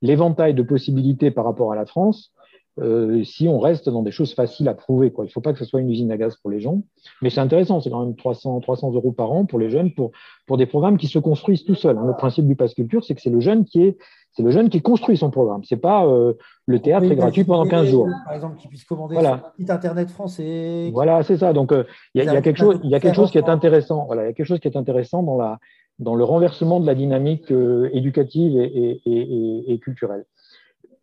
l'éventail 0.00 0.54
de 0.54 0.62
possibilités 0.62 1.30
par 1.30 1.44
rapport 1.44 1.72
à 1.72 1.76
la 1.76 1.86
France 1.86 2.30
euh, 2.78 3.24
si 3.24 3.48
on 3.48 3.58
reste 3.58 3.88
dans 3.88 4.02
des 4.02 4.10
choses 4.10 4.34
faciles 4.34 4.68
à 4.68 4.74
prouver. 4.74 5.10
Quoi. 5.10 5.24
Il 5.24 5.28
ne 5.28 5.32
faut 5.32 5.40
pas 5.40 5.52
que 5.52 5.58
ce 5.58 5.64
soit 5.64 5.80
une 5.80 5.90
usine 5.90 6.10
à 6.10 6.16
gaz 6.16 6.36
pour 6.36 6.50
les 6.50 6.60
gens, 6.60 6.82
mais 7.22 7.30
c'est 7.30 7.40
intéressant, 7.40 7.80
c'est 7.80 7.90
quand 7.90 8.04
même 8.04 8.16
300, 8.16 8.60
300 8.60 8.92
euros 8.92 9.12
par 9.12 9.32
an 9.32 9.46
pour 9.46 9.58
les 9.58 9.70
jeunes, 9.70 9.92
pour, 9.92 10.12
pour 10.46 10.58
des 10.58 10.66
programmes 10.66 10.98
qui 10.98 11.06
se 11.06 11.18
construisent 11.18 11.64
tout 11.64 11.74
seuls. 11.74 11.96
Hein. 11.96 12.06
Le 12.06 12.14
principe 12.14 12.46
du 12.46 12.54
pass 12.54 12.74
culture, 12.74 13.02
c'est 13.02 13.14
que 13.14 13.22
c'est 13.22 13.30
le 13.30 13.40
jeune 13.40 13.64
qui 13.64 13.82
est 13.82 13.96
c'est 14.36 14.42
le 14.42 14.50
jeune 14.50 14.68
qui 14.68 14.82
construit 14.82 15.16
son 15.16 15.30
programme. 15.30 15.64
C'est 15.64 15.78
pas 15.78 16.04
euh, 16.04 16.34
le 16.66 16.78
théâtre 16.80 17.10
est 17.10 17.16
gratuit 17.16 17.44
pendant 17.44 17.64
15 17.64 17.88
jours. 17.88 18.06
Par 18.26 18.34
exemple, 18.34 18.58
qui 18.58 18.68
puisse 18.68 18.84
commander 18.84 19.14
voilà. 19.14 19.38
sur 19.38 19.52
site 19.56 19.70
internet 19.70 20.10
français. 20.10 20.90
Voilà, 20.92 21.22
c'est 21.22 21.38
ça. 21.38 21.54
Donc, 21.54 21.72
euh, 21.72 21.84
il 22.14 22.22
y, 22.22 22.28
a 22.28 22.42
quelque 22.42 22.58
chose, 22.58 22.78
il 22.84 22.90
y 22.90 22.94
a 22.94 23.00
quelque 23.00 23.14
chose 23.14 23.30
qui 23.30 23.38
est 23.38 23.48
intéressant. 23.48 24.04
Voilà, 24.04 24.24
il 24.24 24.26
y 24.26 24.28
a 24.28 24.32
quelque 24.34 24.46
chose 24.46 24.60
qui 24.60 24.68
est 24.68 24.76
intéressant 24.76 25.22
dans 25.22 25.38
la 25.38 25.58
dans 25.98 26.14
le 26.14 26.24
renversement 26.24 26.78
de 26.78 26.86
la 26.86 26.94
dynamique 26.94 27.50
éducative 27.92 28.60
et, 28.60 29.00
et, 29.06 29.72
et 29.72 29.78
culturelle. 29.78 30.26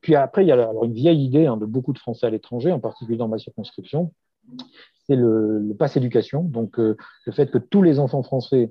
Puis 0.04 0.16
après, 0.16 0.44
il 0.44 0.50
y 0.50 0.52
a 0.52 0.56
alors 0.56 0.84
une 0.84 0.94
vieille 0.94 1.24
idée 1.24 1.48
hein, 1.48 1.56
de 1.56 1.66
beaucoup 1.66 1.94
de 1.94 1.98
Français 1.98 2.28
à 2.28 2.30
l'étranger, 2.30 2.72
en 2.72 2.80
particulier 2.80 3.18
dans 3.18 3.30
ma 3.30 3.40
circonscription, 3.40 4.12
c'est 5.08 5.16
le, 5.16 5.74
pass 5.80 5.96
éducation. 5.96 6.44
Donc, 6.44 6.78
euh, 6.78 6.98
le 7.26 7.32
fait 7.32 7.50
que 7.50 7.58
tous 7.58 7.82
les 7.82 8.00
enfants 8.00 8.22
français, 8.22 8.70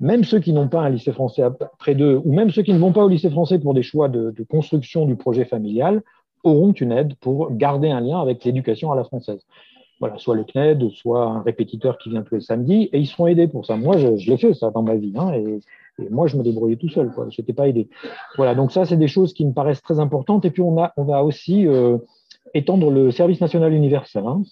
même 0.00 0.24
ceux 0.24 0.40
qui 0.40 0.52
n'ont 0.52 0.68
pas 0.68 0.80
un 0.80 0.90
lycée 0.90 1.12
français 1.12 1.44
près 1.78 1.94
d'eux, 1.94 2.20
ou 2.24 2.32
même 2.32 2.50
ceux 2.50 2.62
qui 2.62 2.72
ne 2.72 2.78
vont 2.78 2.92
pas 2.92 3.04
au 3.04 3.08
lycée 3.08 3.30
français 3.30 3.60
pour 3.60 3.74
des 3.74 3.84
choix 3.84 4.08
de, 4.08 4.34
construction 4.50 5.06
du 5.06 5.14
projet 5.14 5.44
familial, 5.44 6.02
auront 6.42 6.72
une 6.72 6.90
aide 6.90 7.14
pour 7.20 7.52
garder 7.52 7.88
un 7.88 8.00
lien 8.00 8.20
avec 8.20 8.44
l'éducation 8.44 8.90
à 8.90 8.96
la 8.96 9.04
française. 9.04 9.40
Voilà, 10.00 10.18
soit 10.18 10.34
le 10.34 10.42
CNED, 10.42 10.90
soit 10.90 11.24
un 11.26 11.42
répétiteur 11.42 11.96
qui 11.96 12.10
vient 12.10 12.22
tous 12.22 12.34
les 12.34 12.40
samedis, 12.40 12.90
et 12.92 12.98
ils 12.98 13.06
seront 13.06 13.28
aidés 13.28 13.46
pour 13.46 13.64
ça. 13.64 13.76
Moi, 13.76 13.98
je, 13.98 14.28
l'ai 14.28 14.36
fait 14.36 14.52
ça 14.52 14.72
dans 14.72 14.82
ma 14.82 14.96
vie, 14.96 15.12
hein, 15.16 15.32
et 15.98 16.08
moi, 16.08 16.26
je 16.26 16.36
me 16.36 16.42
débrouillais 16.42 16.76
tout 16.76 16.88
seul, 16.88 17.10
quoi. 17.12 17.26
Je 17.30 17.40
n'étais 17.40 17.52
pas 17.52 17.68
aidé. 17.68 17.88
Voilà, 18.36 18.54
donc 18.54 18.72
ça, 18.72 18.84
c'est 18.84 18.96
des 18.96 19.08
choses 19.08 19.34
qui 19.34 19.44
me 19.44 19.52
paraissent 19.52 19.82
très 19.82 20.00
importantes. 20.00 20.44
Et 20.44 20.50
puis, 20.50 20.62
on, 20.62 20.80
a, 20.82 20.92
on 20.96 21.04
va 21.04 21.22
aussi 21.22 21.66
euh, 21.66 21.98
étendre 22.54 22.90
le 22.90 23.10
service 23.10 23.40
national 23.40 23.72
universel. 23.72 24.24
Hein. 24.26 24.42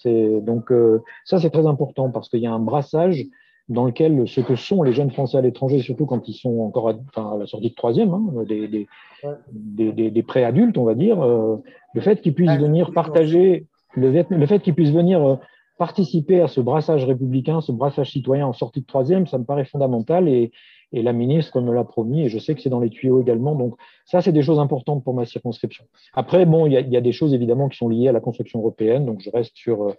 Donc, 0.43 0.71
euh, 0.71 1.01
ça, 1.25 1.39
c'est 1.39 1.51
très 1.51 1.67
important 1.67 2.11
parce 2.11 2.29
qu'il 2.29 2.41
y 2.41 2.47
a 2.47 2.53
un 2.53 2.59
brassage 2.59 3.25
dans 3.69 3.85
lequel 3.85 4.27
ce 4.27 4.41
que 4.41 4.57
sont 4.57 4.83
les 4.83 4.93
jeunes 4.93 5.13
Français 5.13 5.39
à 5.39 5.41
l'étranger, 5.41 5.79
surtout 5.81 6.05
quand 6.05 6.29
ils 6.29 6.35
sont 6.35 6.59
encore 6.59 6.89
à, 6.89 6.95
enfin, 7.09 7.37
à 7.37 7.39
la 7.39 7.47
sortie 7.47 7.71
de 7.71 7.75
troisième, 7.75 8.13
hein, 8.13 8.25
des, 8.47 8.67
des, 8.67 8.89
des, 9.53 9.93
des, 9.93 10.11
des 10.11 10.23
pré-adultes, 10.25 10.77
on 10.77 10.85
va 10.85 10.95
dire, 10.95 11.23
euh, 11.23 11.57
le 11.95 12.01
fait 12.01 12.21
qu'ils 12.21 12.35
puissent 12.35 12.59
venir 12.59 12.93
partager, 12.93 13.67
le, 13.95 14.25
le 14.29 14.47
fait 14.47 14.59
qu'ils 14.59 14.75
puissent 14.75 14.91
venir 14.91 15.39
participer 15.79 16.41
à 16.41 16.49
ce 16.49 16.61
brassage 16.61 17.05
républicain, 17.05 17.61
ce 17.61 17.71
brassage 17.73 18.11
citoyen 18.11 18.47
en 18.47 18.53
sortie 18.53 18.81
de 18.81 18.87
troisième, 18.87 19.27
ça 19.27 19.39
me 19.39 19.45
paraît 19.45 19.65
fondamental 19.65 20.29
et, 20.29 20.51
et 20.93 21.03
la 21.03 21.13
ministre 21.13 21.61
me 21.61 21.73
l'a 21.73 21.85
promis, 21.85 22.23
et 22.23 22.29
je 22.29 22.39
sais 22.39 22.55
que 22.55 22.61
c'est 22.61 22.71
dans 22.71 22.81
les 22.81 22.91
tuyaux 22.91 23.21
également. 23.21 23.55
Donc 23.55 23.75
ça, 24.05 24.23
c'est 24.23 24.33
des 24.33 24.43
choses 24.43 24.59
importantes 24.59 25.05
pour 25.05 25.15
ma 25.15 25.25
circonscription. 25.25 25.85
Après, 26.15 26.47
bon, 26.47 26.67
il 26.67 26.73
y, 26.73 26.77
a, 26.77 26.81
y 26.81 26.97
a, 26.97 27.01
des 27.01 27.13
choses 27.13 27.33
évidemment 27.35 27.69
qui 27.69 27.79
sont 27.79 27.89
liées 27.89 28.09
à 28.09 28.13
la 28.13 28.21
construction 28.21 28.59
européenne, 28.61 29.07
donc 29.07 29.21
je 29.21 29.31
reste 29.31 29.53
sur 29.55 29.85
euh, 29.85 29.93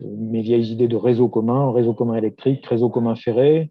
mes 0.00 0.40
vieilles 0.40 0.72
idées 0.72 0.88
de 0.88 0.96
réseau 0.96 1.28
commun, 1.28 1.70
réseau 1.72 1.92
commun 1.92 2.14
électrique, 2.14 2.66
réseau 2.66 2.88
commun 2.88 3.14
ferré. 3.14 3.70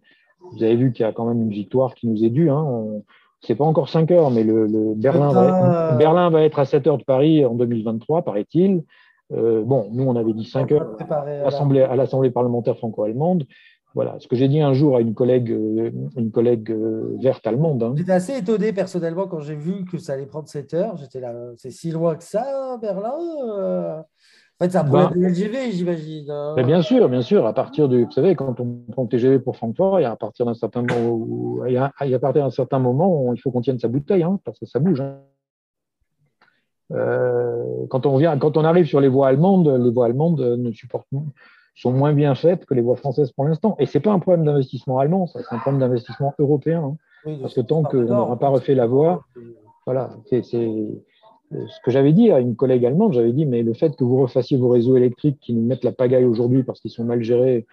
Vous 0.51 0.63
avez 0.63 0.75
vu 0.75 0.91
qu'il 0.91 1.05
y 1.05 1.09
a 1.09 1.11
quand 1.11 1.25
même 1.25 1.41
une 1.41 1.51
victoire 1.51 1.95
qui 1.95 2.07
nous 2.07 2.23
est 2.23 2.29
due. 2.29 2.49
Hein. 2.49 3.01
C'est 3.41 3.55
pas 3.55 3.65
encore 3.65 3.89
5 3.89 4.11
heures, 4.11 4.29
mais 4.29 4.43
le, 4.43 4.67
le 4.67 4.93
Berlin, 4.95 5.31
va, 5.31 5.93
Berlin 5.93 6.29
va 6.29 6.43
être 6.43 6.59
à 6.59 6.65
7 6.65 6.85
heures 6.87 6.97
de 6.97 7.03
Paris 7.03 7.43
en 7.43 7.55
2023, 7.55 8.21
paraît-il. 8.21 8.83
Euh, 9.33 9.63
bon, 9.63 9.87
nous, 9.91 10.03
on 10.03 10.15
avait 10.15 10.33
dit 10.33 10.45
5 10.45 10.71
heures 10.71 10.95
à 11.09 11.95
l'Assemblée 11.95 12.29
parlementaire 12.29 12.77
franco-allemande. 12.77 13.45
Voilà, 13.93 14.17
ce 14.19 14.27
que 14.27 14.37
j'ai 14.37 14.47
dit 14.47 14.61
un 14.61 14.73
jour 14.73 14.95
à 14.95 15.01
une 15.01 15.13
collègue, 15.13 15.51
euh, 15.51 15.91
une 16.15 16.31
collègue 16.31 16.71
euh, 16.71 17.17
verte 17.21 17.45
allemande. 17.45 17.83
Hein. 17.83 17.93
J'étais 17.97 18.13
assez 18.13 18.37
étonné 18.37 18.71
personnellement 18.71 19.27
quand 19.27 19.41
j'ai 19.41 19.55
vu 19.55 19.83
que 19.83 19.97
ça 19.97 20.13
allait 20.13 20.25
prendre 20.25 20.47
7 20.47 20.73
heures. 20.75 20.97
J'étais 20.97 21.19
là, 21.19 21.33
c'est 21.57 21.71
si 21.71 21.91
loin 21.91 22.15
que 22.15 22.23
ça, 22.23 22.77
Berlin 22.81 23.17
euh. 23.49 23.99
En 23.99 24.63
fait, 24.63 24.71
c'est 24.71 24.77
un 24.77 24.83
problème 24.83 25.09
ben, 25.09 25.21
de 25.21 25.27
LGV, 25.27 25.71
j'imagine. 25.71 26.29
Hein. 26.29 26.53
Ben, 26.55 26.65
bien 26.65 26.81
sûr, 26.81 27.09
bien 27.09 27.21
sûr. 27.21 27.45
À 27.47 27.53
partir 27.53 27.89
du, 27.89 28.05
vous 28.05 28.11
savez, 28.11 28.35
quand 28.35 28.59
on 28.59 28.77
prend 28.91 29.03
le 29.03 29.09
TGV 29.09 29.39
pour 29.39 29.57
Francfort, 29.57 29.99
il 29.99 30.03
y 30.03 30.05
a 30.05 30.11
à 30.11 30.15
partir 30.15 30.45
d'un 30.45 30.53
certain 30.53 30.83
moment, 30.83 31.65
il 31.65 31.73
y 31.73 31.77
a, 31.77 31.91
à 31.97 32.19
partir 32.19 32.43
d'un 32.43 32.51
certain 32.51 32.79
moment, 32.79 33.33
il 33.33 33.41
faut 33.41 33.51
qu'on 33.51 33.61
tienne 33.61 33.79
sa 33.79 33.87
bouteille, 33.87 34.23
hein, 34.23 34.39
parce 34.45 34.59
que 34.59 34.67
ça 34.67 34.79
bouge. 34.79 35.01
Hein. 35.01 35.17
Euh, 36.91 37.87
quand 37.89 38.05
on 38.05 38.17
vient, 38.17 38.37
quand 38.37 38.55
on 38.55 38.63
arrive 38.63 38.85
sur 38.85 39.01
les 39.01 39.07
voies 39.07 39.27
allemandes, 39.27 39.67
les 39.67 39.89
voies 39.89 40.05
allemandes 40.05 40.41
ne 40.41 40.71
supportent 40.71 41.07
sont 41.75 41.91
moins 41.91 42.13
bien 42.13 42.35
faites 42.35 42.65
que 42.65 42.73
les 42.73 42.81
voies 42.81 42.95
françaises 42.95 43.31
pour 43.31 43.45
l'instant. 43.45 43.75
Et 43.79 43.85
ce 43.85 43.97
n'est 43.97 44.01
pas 44.01 44.11
un 44.11 44.19
problème 44.19 44.45
d'investissement 44.45 44.99
allemand, 44.99 45.27
c'est 45.27 45.39
un 45.51 45.59
problème 45.59 45.79
d'investissement 45.79 46.33
européen. 46.39 46.95
Hein. 47.25 47.37
parce 47.41 47.53
que 47.53 47.61
tant 47.61 47.83
qu'on 47.83 48.01
n'aura 48.01 48.37
pas 48.37 48.49
refait 48.49 48.75
la 48.75 48.87
voie, 48.87 49.25
voilà, 49.85 50.11
c'est 50.25 50.43
ce 50.43 51.79
que 51.83 51.91
j'avais 51.91 52.13
dit 52.13 52.31
à 52.31 52.39
une 52.39 52.55
collègue 52.55 52.85
allemande, 52.85 53.13
j'avais 53.13 53.33
dit, 53.33 53.45
mais 53.45 53.63
le 53.63 53.73
fait 53.73 53.95
que 53.95 54.03
vous 54.03 54.21
refassiez 54.21 54.57
vos 54.57 54.69
réseaux 54.69 54.95
électriques 54.97 55.39
qui 55.39 55.53
nous 55.53 55.61
mettent 55.61 55.83
la 55.83 55.91
pagaille 55.91 56.25
aujourd'hui 56.25 56.63
parce 56.63 56.79
qu'ils 56.79 56.91
sont 56.91 57.03
mal 57.03 57.23
gérés, 57.23 57.65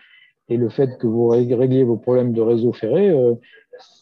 et 0.49 0.57
le 0.57 0.69
fait 0.69 0.99
que 0.99 1.07
vous 1.07 1.29
régliez 1.29 1.85
vos 1.85 1.97
problèmes 1.97 2.33
de 2.33 2.41
réseau 2.41 2.73
ferré, 2.73 3.11
euh, 3.11 3.35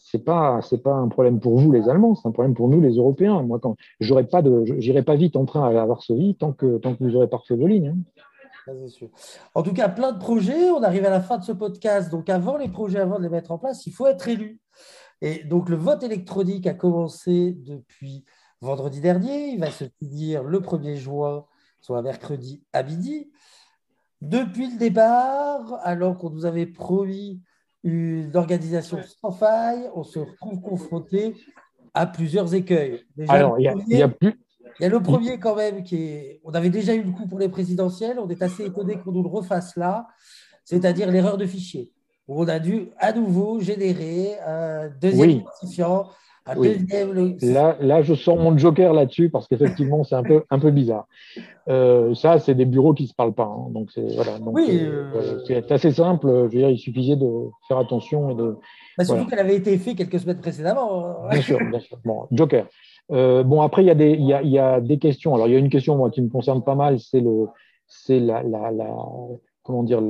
c'est 0.09 0.23
pas 0.23 0.61
c'est 0.61 0.81
pas 0.81 0.93
un 0.93 1.09
problème 1.09 1.39
pour 1.39 1.57
vous 1.57 1.71
les 1.71 1.89
Allemands, 1.89 2.15
c'est 2.15 2.27
un 2.27 2.31
problème 2.31 2.53
pour 2.53 2.69
nous 2.69 2.79
les 2.79 2.95
Européens. 2.95 3.41
Moi, 3.43 3.59
quand 3.59 3.75
j'aurais 3.99 4.25
pas 4.25 4.41
de, 4.41 4.63
j'irai 4.77 5.03
pas 5.03 5.15
vite 5.15 5.35
en 5.35 5.43
train 5.43 5.67
à 5.67 5.85
Varsovie 5.85 6.35
tant 6.35 6.53
que 6.53 6.77
tant 6.77 6.95
que 6.95 7.03
vous 7.03 7.15
aurez 7.15 7.27
pas 7.27 7.37
refait 7.37 7.57
vos 7.57 7.67
lignes. 7.67 7.89
Hein. 7.89 8.21
En 9.53 9.63
tout 9.63 9.73
cas, 9.73 9.89
plein 9.89 10.11
de 10.11 10.19
projets. 10.19 10.69
On 10.71 10.83
arrive 10.83 11.05
à 11.05 11.09
la 11.09 11.21
fin 11.21 11.37
de 11.37 11.43
ce 11.43 11.51
podcast. 11.51 12.09
Donc, 12.11 12.29
avant 12.29 12.57
les 12.57 12.69
projets, 12.69 12.99
avant 12.99 13.17
de 13.17 13.23
les 13.23 13.29
mettre 13.29 13.51
en 13.51 13.57
place, 13.57 13.85
il 13.85 13.93
faut 13.93 14.07
être 14.07 14.27
élu. 14.27 14.59
Et 15.21 15.43
donc, 15.43 15.69
le 15.69 15.75
vote 15.75 16.03
électronique 16.03 16.67
a 16.67 16.73
commencé 16.73 17.53
depuis 17.57 18.25
vendredi 18.61 19.01
dernier. 19.01 19.49
Il 19.49 19.59
va 19.59 19.71
se 19.71 19.85
finir 19.99 20.43
le 20.43 20.59
1er 20.59 20.95
juin, 20.95 21.45
soit 21.81 22.01
mercredi 22.01 22.63
à 22.73 22.83
midi. 22.83 23.31
Depuis 24.21 24.71
le 24.71 24.77
départ, 24.77 25.79
alors 25.83 26.17
qu'on 26.17 26.29
nous 26.29 26.45
avait 26.45 26.65
promis 26.65 27.41
une 27.83 28.35
organisation 28.35 28.99
sans 29.21 29.31
faille, 29.31 29.89
on 29.95 30.03
se 30.03 30.19
retrouve 30.19 30.61
confronté 30.61 31.35
à 31.93 32.05
plusieurs 32.05 32.53
écueils. 32.53 33.05
alors, 33.27 33.59
il 33.59 33.63
y, 33.87 34.01
a 34.01 34.07
plus, 34.07 34.39
il 34.79 34.83
y 34.83 34.85
a 34.85 34.89
le 34.89 35.01
premier 35.01 35.39
quand 35.39 35.55
même 35.55 35.83
qui 35.83 35.95
est. 35.95 36.41
On 36.43 36.51
avait 36.51 36.69
déjà 36.69 36.93
eu 36.93 37.01
le 37.01 37.11
coup 37.11 37.27
pour 37.27 37.39
les 37.39 37.49
présidentielles, 37.49 38.19
on 38.19 38.29
est 38.29 38.41
assez 38.41 38.65
étonné 38.65 38.97
qu'on 38.97 39.11
nous 39.11 39.23
le 39.23 39.29
refasse 39.29 39.75
là, 39.75 40.07
c'est-à-dire 40.63 41.09
l'erreur 41.11 41.37
de 41.37 41.45
fichier. 41.45 41.91
on 42.27 42.47
a 42.47 42.59
dû 42.59 42.89
à 42.97 43.13
nouveau 43.13 43.59
générer 43.59 44.37
un 44.45 44.89
deuxième 45.01 45.29
identifiant. 45.29 46.07
Un 46.49 46.55
deuxième... 46.55 47.35
Là, 47.41 47.75
là, 47.81 48.01
je 48.01 48.13
sors 48.13 48.37
mon 48.37 48.57
joker 48.57 48.93
là-dessus 48.93 49.29
parce 49.29 49.47
qu'effectivement, 49.47 50.05
c'est 50.05 50.15
un 50.15 50.23
peu, 50.23 50.43
un 50.49 50.59
peu 50.59 50.71
bizarre. 50.71 51.05
Euh, 51.67 52.15
ça, 52.15 52.39
c'est 52.39 52.55
des 52.55 52.63
bureaux 52.63 52.93
qui 52.93 53.03
ne 53.03 53.09
se 53.09 53.13
parlent 53.13 53.33
pas. 53.33 53.43
Hein. 53.43 53.69
donc, 53.71 53.89
c'est 53.93 54.15
voilà, 54.15 54.37
oui, 54.45 54.79
euh, 54.81 55.11
euh, 55.15 55.41
c'est 55.45 55.69
assez 55.69 55.91
simple. 55.91 56.27
Je 56.27 56.43
veux 56.43 56.49
dire, 56.49 56.69
il 56.69 56.77
suffisait 56.77 57.17
de 57.17 57.49
faire 57.67 57.79
attention 57.79 58.29
et 58.29 58.35
de. 58.35 58.55
Bah, 58.97 59.03
surtout 59.03 59.25
qu'elle 59.25 59.39
avait 59.39 59.57
été 59.57 59.77
faite 59.77 59.97
quelques 59.97 60.19
semaines 60.19 60.39
précédemment. 60.39 61.27
Bien 61.29 61.41
sûr, 61.41 61.59
bien 61.59 61.79
sûr. 61.81 61.97
Bon, 62.05 62.27
joker. 62.31 62.65
Euh, 63.11 63.43
bon, 63.43 63.61
après, 63.61 63.83
il 63.83 63.87
y, 63.87 63.91
a 63.91 63.95
des, 63.95 64.15
y 64.15 64.33
a, 64.33 64.41
y 64.41 64.59
a 64.59 64.81
des 64.81 64.97
questions. 64.97 65.33
Alors, 65.33 65.47
il 65.47 65.53
y 65.53 65.55
a 65.55 65.59
une 65.59 65.69
question 65.69 65.95
moi, 65.95 66.09
qui 66.09 66.21
me 66.21 66.29
concerne 66.29 66.63
pas 66.63 66.75
mal, 66.75 66.97
c'est 66.99 68.19
la, 68.19 68.43
la, 68.43 68.71
comment 69.63 69.83
dire, 69.83 70.01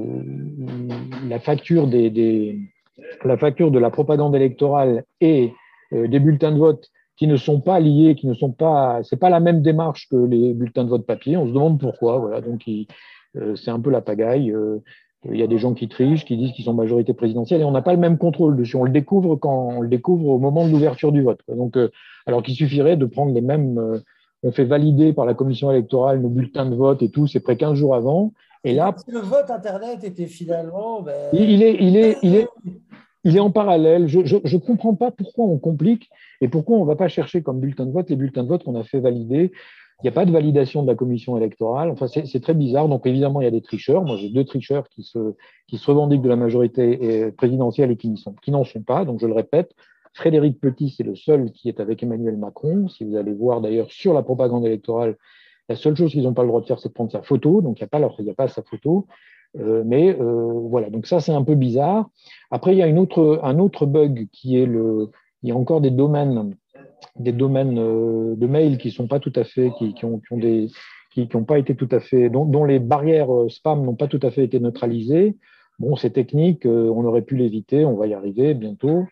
la 1.28 1.40
facture 1.40 1.88
des, 1.88 2.10
des, 2.10 2.60
la 3.24 3.38
facture 3.38 3.72
de 3.72 3.80
la 3.80 3.90
propagande 3.90 4.36
électorale 4.36 5.04
et 5.22 5.54
euh, 5.94 6.08
des 6.08 6.20
bulletins 6.20 6.52
de 6.52 6.58
vote 6.58 6.90
qui 7.16 7.28
ne 7.28 7.36
sont 7.36 7.62
pas 7.62 7.80
liés, 7.80 8.16
qui 8.16 8.28
ne 8.28 8.34
sont 8.34 8.52
pas, 8.52 9.00
c'est 9.04 9.20
pas 9.20 9.30
la 9.30 9.40
même 9.40 9.62
démarche 9.62 10.08
que 10.10 10.16
les 10.16 10.54
bulletins 10.54 10.84
de 10.84 10.90
vote 10.90 11.06
papier. 11.06 11.38
On 11.38 11.48
se 11.48 11.54
demande 11.54 11.80
pourquoi. 11.80 12.20
Voilà, 12.20 12.42
donc 12.42 12.64
euh, 13.36 13.56
c'est 13.56 13.72
un 13.72 13.80
peu 13.80 13.90
la 13.90 14.02
pagaille. 14.02 14.54
Il 15.26 15.38
y 15.38 15.44
a 15.44 15.48
des 15.48 15.58
gens 15.58 15.74
qui 15.74 15.88
trichent, 15.88 16.26
qui 16.26 16.38
disent 16.38 16.52
qu'ils 16.52 16.66
sont 16.66 16.74
majorité 16.74 17.14
présidentielle 17.14 17.62
et 17.62 17.64
on 17.64 17.72
n'a 17.72 17.82
pas 17.82 17.94
le 17.94 18.00
même 18.00 18.18
contrôle 18.18 18.56
dessus. 18.56 18.76
On 18.76 18.84
le 18.84 18.92
découvre 18.92 19.36
quand 19.36 19.70
on 19.76 19.82
le 19.82 19.88
découvre 19.88 20.28
au 20.28 20.38
moment 20.38 20.68
de 20.68 20.72
l'ouverture 20.72 21.12
du 21.12 21.24
vote. 21.24 21.40
Donc, 21.48 21.76
euh, 21.76 21.90
alors 22.26 22.44
qu'il 22.44 22.56
suffirait 22.56 22.98
de 22.98 23.06
prendre 23.06 23.34
les 23.34 23.42
mêmes. 23.42 23.78
Euh, 23.78 24.00
on 24.44 24.52
fait 24.52 24.66
valider 24.66 25.14
par 25.14 25.26
la 25.26 25.34
commission 25.34 25.72
électorale 25.72 26.22
nos 26.22 26.30
bulletins 26.30 26.68
de 26.68 26.76
vote 26.76 27.02
et 27.02 27.10
tout, 27.10 27.26
c'est 27.26 27.40
près 27.40 27.58
15 27.58 27.74
jours 27.74 27.96
avant. 27.96 28.34
Et 28.64 28.76
là, 28.76 28.96
le 29.08 29.20
vote 29.20 29.50
internet 29.50 30.04
était 30.04 30.28
finalement, 30.28 31.02
ben... 31.02 31.16
il, 31.34 31.64
est, 31.64 31.76
il 31.80 31.98
est, 31.98 32.18
il 32.22 32.36
est, 32.36 32.48
il 33.24 33.36
est 33.36 33.40
en 33.40 33.52
parallèle. 33.52 34.08
Je 34.08 34.20
ne 34.20 34.58
comprends 34.60 34.94
pas 34.94 35.12
pourquoi 35.12 35.46
on 35.46 35.58
complique 35.58 36.10
et 36.42 36.48
pourquoi 36.48 36.78
on 36.78 36.82
ne 36.82 36.88
va 36.88 36.96
pas 36.96 37.08
chercher 37.08 37.42
comme 37.42 37.60
bulletin 37.60 37.86
de 37.86 37.92
vote 37.92 38.10
les 38.10 38.16
bulletins 38.16 38.44
de 38.44 38.48
vote 38.48 38.64
qu'on 38.64 38.76
a 38.76 38.84
fait 38.84 39.00
valider 39.00 39.52
n'y 40.04 40.10
a 40.10 40.12
pas 40.12 40.26
de 40.26 40.32
validation 40.32 40.84
de 40.84 40.88
la 40.88 40.96
commission 40.96 41.38
électorale. 41.38 41.90
Enfin, 41.90 42.08
c'est 42.08 42.40
très 42.40 42.54
bizarre. 42.54 42.88
Donc, 42.88 43.06
évidemment, 43.08 43.42
il 43.42 43.46
y 43.46 43.48
a 43.48 43.52
des 43.52 43.62
tricheurs. 43.62 44.04
Moi, 44.04 44.18
j'ai 44.18 44.30
deux 44.30 44.44
tricheurs 44.46 44.88
qui 44.90 45.04
se, 45.04 45.36
qui 45.68 45.78
se 45.78 45.90
revendiquent 45.90 46.22
de 46.22 46.30
la 46.30 46.36
majorité 46.36 47.32
présidentielle 47.36 47.92
et 47.92 47.98
qui 47.98 48.10
n'en 48.10 48.64
sont, 48.64 48.64
sont 48.64 48.84
pas. 48.84 49.06
Donc, 49.06 49.20
je 49.20 49.26
le 49.26 49.34
répète, 49.34 49.74
Frédéric 50.14 50.60
Petit, 50.60 50.90
c'est 50.90 51.04
le 51.04 51.16
seul 51.16 51.52
qui 51.52 51.70
est 51.70 51.80
avec 51.80 52.04
Emmanuel 52.04 52.38
Macron. 52.38 52.88
Si 52.90 53.04
vous 53.04 53.16
allez 53.16 53.34
voir 53.34 53.62
d'ailleurs 53.62 53.92
sur 53.92 54.14
la 54.14 54.24
propagande 54.24 54.66
électorale, 54.66 55.16
la 55.70 55.76
seule 55.76 55.96
chose 55.96 56.12
qu'ils 56.12 56.24
n'ont 56.24 56.34
pas 56.34 56.44
le 56.44 56.48
droit 56.48 56.62
de 56.62 56.66
faire, 56.66 56.80
c'est 56.80 56.90
de 56.90 56.94
prendre 56.94 57.12
sa 57.12 57.22
photo. 57.22 57.62
Donc, 57.62 57.80
il 57.80 57.84
n'y 57.84 57.86
a, 57.86 57.88
pas 57.88 58.00
a 58.00 58.34
pas 58.36 58.48
sa 58.48 58.64
photo. 58.64 59.08
Euh, 59.60 59.84
mais 59.86 60.16
euh, 60.20 60.52
voilà, 60.70 60.90
donc 60.90 61.06
ça, 61.08 61.20
c'est 61.20 61.32
un 61.32 61.44
peu 61.44 61.56
bizarre. 61.56 62.10
Après, 62.52 62.74
il 62.74 62.78
y 62.78 62.82
a 62.82 62.88
une 62.88 63.00
autre, 63.00 63.40
un 63.44 63.60
autre 63.60 63.86
bug 63.86 64.28
qui 64.32 64.58
est 64.58 64.66
le. 64.66 65.10
Il 65.44 65.50
y 65.50 65.52
a 65.52 65.56
encore 65.56 65.82
des 65.82 65.92
domaines, 65.92 66.56
des 67.18 67.32
domaines 67.32 67.78
euh, 67.80 68.36
de 68.36 68.48
mail 68.48 68.78
qui 68.78 68.92
sont 68.92 69.08
pas 69.08 69.20
tout 69.20 69.34
à 69.36 69.44
fait, 69.44 69.72
qui, 69.78 69.94
qui, 69.94 70.06
ont, 70.06 70.20
qui 70.20 70.34
ont, 70.34 70.38
des, 70.38 70.68
qui 71.14 71.28
n'ont 71.34 71.44
pas 71.44 71.60
été 71.60 71.76
tout 71.76 71.90
à 71.92 72.00
fait, 72.00 72.30
dont, 72.30 72.46
dont 72.46 72.66
les 72.66 72.80
barrières 72.80 73.30
spam 73.50 73.84
n'ont 73.84 73.96
pas 73.96 74.08
tout 74.08 74.20
à 74.24 74.32
fait 74.32 74.44
été 74.44 74.60
neutralisées. 74.60 75.36
Bon, 75.80 75.96
c'est 75.96 76.10
technique, 76.10 76.66
on 76.66 77.06
aurait 77.06 77.22
pu 77.22 77.36
l'éviter, 77.36 77.86
on 77.86 77.96
va 77.96 78.08
y 78.08 78.14
arriver 78.16 78.56
bientôt. 78.56 79.06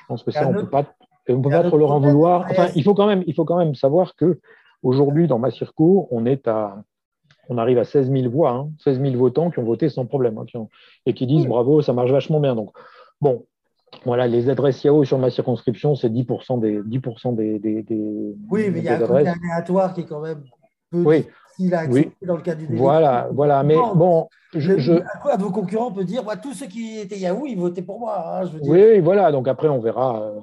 Je 0.00 0.06
pense 0.06 0.22
que 0.22 0.30
ça, 0.30 0.48
on 0.48 0.52
ne 0.52 0.60
peut 0.60 0.70
pas, 0.70 0.86
on 1.28 1.42
peut 1.42 1.50
pas 1.50 1.64
trop 1.64 1.78
leur 1.78 1.90
en 1.90 2.00
vouloir. 2.00 2.46
Enfin, 2.50 2.68
il 2.76 2.84
faut 2.84 2.94
quand 2.94 3.06
même, 3.06 3.24
il 3.26 3.34
faut 3.34 3.44
quand 3.44 3.58
même 3.58 3.74
savoir 3.74 4.14
que 4.14 4.38
aujourd'hui, 4.82 5.26
dans 5.26 5.38
ma 5.38 5.50
circo, 5.50 6.08
on 6.10 6.26
est 6.26 6.46
à, 6.46 6.82
on 7.48 7.58
arrive 7.58 7.78
à 7.78 7.84
16 7.84 8.10
000 8.10 8.30
voix, 8.30 8.50
hein, 8.50 8.70
16 8.84 9.00
000 9.00 9.16
votants 9.16 9.50
qui 9.50 9.58
ont 9.58 9.64
voté 9.64 9.88
sans 9.88 10.06
problème 10.06 10.38
hein, 10.38 10.66
et 11.06 11.14
qui 11.14 11.26
disent 11.26 11.46
bravo, 11.46 11.82
ça 11.82 11.92
marche 11.92 12.10
vachement 12.10 12.40
bien. 12.40 12.54
Donc, 12.54 12.70
bon, 13.20 13.46
voilà, 14.04 14.26
les 14.26 14.48
adresses 14.48 14.82
Yahoo 14.84 15.04
sur 15.04 15.18
ma 15.18 15.30
circonscription, 15.30 15.94
c'est 15.94 16.08
10% 16.08 16.60
des, 16.60 16.80
10% 16.80 17.34
des, 17.36 17.58
des, 17.58 17.82
des, 17.82 18.34
Oui, 18.50 18.70
mais 18.70 18.78
il 18.78 18.84
y 18.84 18.88
a 18.88 18.96
un 18.98 19.14
aléatoire 19.14 19.94
qui 19.94 20.00
est 20.00 20.06
quand 20.06 20.20
même 20.20 20.42
peu 20.90 21.02
oui. 21.02 21.26
difficile 21.56 21.74
à 21.74 21.80
accepter 21.80 22.26
dans 22.26 22.36
le 22.36 22.42
cas 22.42 22.54
du 22.54 22.66
Voilà, 22.74 23.28
voilà, 23.32 23.62
mais 23.62 23.76
bon. 23.94 24.28
Je, 24.54 24.78
je... 24.78 24.94
À 25.30 25.36
vos 25.36 25.50
concurrents 25.50 25.92
peut 25.92 26.04
dire 26.04 26.24
tous 26.42 26.52
ceux 26.52 26.66
qui 26.66 26.98
étaient 26.98 27.18
Yahoo, 27.18 27.46
ils 27.46 27.58
votaient 27.58 27.82
pour 27.82 28.00
moi. 28.00 28.38
Hein, 28.40 28.46
je 28.46 28.52
veux 28.52 28.60
dire. 28.60 28.72
Oui, 28.72 29.00
voilà, 29.00 29.32
donc 29.32 29.48
après, 29.48 29.68
on 29.68 29.80
verra, 29.80 30.22
euh, 30.22 30.40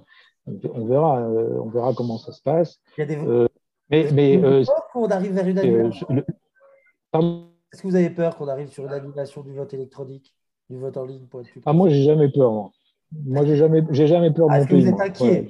on 0.73 0.85
verra, 0.85 1.19
euh, 1.19 1.59
on 1.62 1.69
verra 1.69 1.93
comment 1.93 2.17
ça 2.17 2.31
se 2.31 2.41
passe. 2.41 2.79
Il 2.97 3.01
y 3.01 3.03
a 3.03 3.05
des. 3.05 3.17
Euh, 3.17 3.47
mais, 3.89 4.07
mais 4.13 4.43
euh, 4.43 4.63
qu'on 4.93 5.09
arrive 5.09 5.33
vers 5.33 5.47
une 5.47 5.59
annulation. 5.59 6.07
Est-ce 6.12 7.81
que 7.83 7.88
vous 7.88 7.95
avez 7.95 8.09
peur 8.09 8.35
qu'on 8.35 8.47
arrive 8.47 8.69
sur 8.69 8.85
une 8.85 8.93
annulation 8.93 9.41
du 9.41 9.53
vote 9.53 9.73
électronique, 9.73 10.33
du 10.69 10.77
vote 10.77 10.97
en 10.97 11.05
ligne 11.05 11.25
pour 11.27 11.41
être 11.41 11.49
Ah, 11.65 11.73
moi, 11.73 11.89
j'ai 11.89 12.03
jamais 12.03 12.29
peur. 12.29 12.51
Moi, 12.51 12.71
moi 13.12 13.43
j'ai 13.43 13.56
jamais, 13.56 13.84
j'ai 13.89 14.08
jamais 14.08 14.32
peur 14.32 14.48
de 14.48 14.54
mon 14.54 14.65
pays. 14.65 14.82
Vous 14.82 14.89
êtes 14.89 15.02
inquiet 15.02 15.48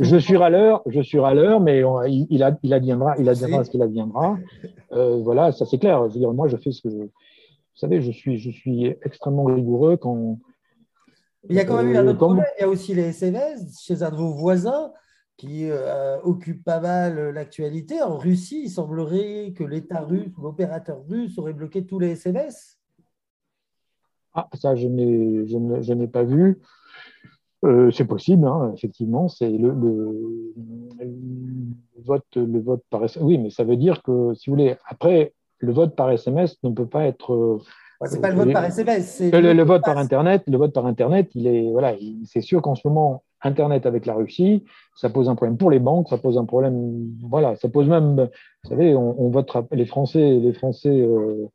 je, 0.00 0.16
suis 0.16 0.36
à 0.36 0.48
l'heure, 0.48 0.82
je 0.86 1.00
suis 1.00 1.18
à 1.18 1.34
l'heure, 1.34 1.60
mais 1.60 1.82
il, 2.06 2.26
il, 2.30 2.42
a, 2.42 2.56
il 2.62 2.72
adviendra, 2.72 3.16
il 3.18 3.28
adviendra 3.28 3.64
ce 3.64 3.70
qu'il 3.70 3.82
adviendra. 3.82 4.38
Euh, 4.92 5.20
voilà, 5.22 5.50
ça 5.50 5.66
c'est 5.66 5.78
clair. 5.78 6.08
Je 6.08 6.14
veux 6.14 6.20
dire, 6.20 6.32
moi, 6.32 6.46
je 6.46 6.56
fais 6.56 6.70
ce 6.70 6.82
que 6.82 6.90
je. 6.90 6.96
Vous 6.96 7.80
savez, 7.80 8.00
je 8.00 8.12
suis, 8.12 8.38
je 8.38 8.50
suis 8.50 8.86
extrêmement 9.02 9.44
rigoureux 9.44 9.96
quand. 9.96 10.38
Il 11.48 11.56
y 11.56 11.60
a 11.60 11.64
quand 11.64 11.76
même 11.76 11.90
eu 11.90 11.96
un 11.96 12.06
autre 12.06 12.14
euh, 12.14 12.26
problème. 12.26 12.44
Il 12.58 12.60
y 12.62 12.64
a 12.64 12.68
aussi 12.68 12.94
les 12.94 13.08
SMS 13.08 13.80
chez 13.80 14.02
un 14.02 14.10
de 14.10 14.16
vos 14.16 14.32
voisins 14.32 14.92
qui 15.36 15.68
euh, 15.68 16.18
occupe 16.22 16.62
pas 16.62 16.78
mal 16.78 17.30
l'actualité. 17.30 18.00
En 18.00 18.16
Russie, 18.16 18.62
il 18.66 18.70
semblerait 18.70 19.52
que 19.56 19.64
l'État 19.64 20.00
russe 20.00 20.30
ou 20.38 20.42
l'opérateur 20.42 21.04
russe 21.08 21.36
aurait 21.38 21.52
bloqué 21.52 21.84
tous 21.84 21.98
les 21.98 22.10
SMS. 22.10 22.78
Ah, 24.32 24.48
ça, 24.54 24.76
je 24.76 24.86
n'ai 24.86 26.08
pas 26.08 26.22
vu. 26.22 26.60
Euh, 27.64 27.90
c'est 27.90 28.04
possible, 28.04 28.46
hein, 28.46 28.72
effectivement. 28.74 29.28
C'est 29.28 29.50
le, 29.50 29.72
vote, 32.04 32.24
le 32.36 32.60
vote 32.60 32.82
par 32.90 33.04
SMS. 33.04 33.26
Oui, 33.26 33.38
mais 33.38 33.50
ça 33.50 33.64
veut 33.64 33.76
dire 33.76 34.02
que, 34.02 34.34
si 34.34 34.50
vous 34.50 34.56
voulez, 34.56 34.76
après, 34.86 35.32
le 35.58 35.72
vote 35.72 35.96
par 35.96 36.10
SMS 36.10 36.62
ne 36.62 36.70
peut 36.70 36.86
pas 36.86 37.04
être. 37.04 37.60
c'est 38.04 38.20
pas 38.20 38.30
le 38.30 38.36
vote 38.36 38.52
par 38.52 38.64
SMS. 38.64 39.06
C'est 39.06 39.40
le, 39.40 39.62
vote 39.62 39.82
par 39.82 39.98
Internet. 39.98 40.42
Le 40.46 40.58
vote 40.58 40.72
par 40.72 40.86
Internet, 40.86 41.30
il 41.34 41.46
est 41.46 41.70
voilà, 41.70 41.94
c'est 42.26 42.42
sûr 42.42 42.60
qu'en 42.60 42.74
ce 42.74 42.86
moment, 42.86 43.22
Internet 43.44 43.86
avec 43.86 44.06
la 44.06 44.14
Russie, 44.14 44.64
ça 44.96 45.10
pose 45.10 45.28
un 45.28 45.34
problème 45.34 45.56
pour 45.56 45.70
les 45.70 45.78
banques, 45.78 46.08
ça 46.08 46.18
pose 46.18 46.38
un 46.38 46.44
problème, 46.44 47.10
voilà, 47.28 47.56
ça 47.56 47.68
pose 47.68 47.88
même, 47.88 48.28
vous 48.64 48.70
savez, 48.70 48.94
on, 48.94 49.28
vote 49.28 49.50
les 49.70 49.86
Français, 49.86 50.38
les 50.40 50.52
Français, 50.52 50.88
euh, 50.88 51.46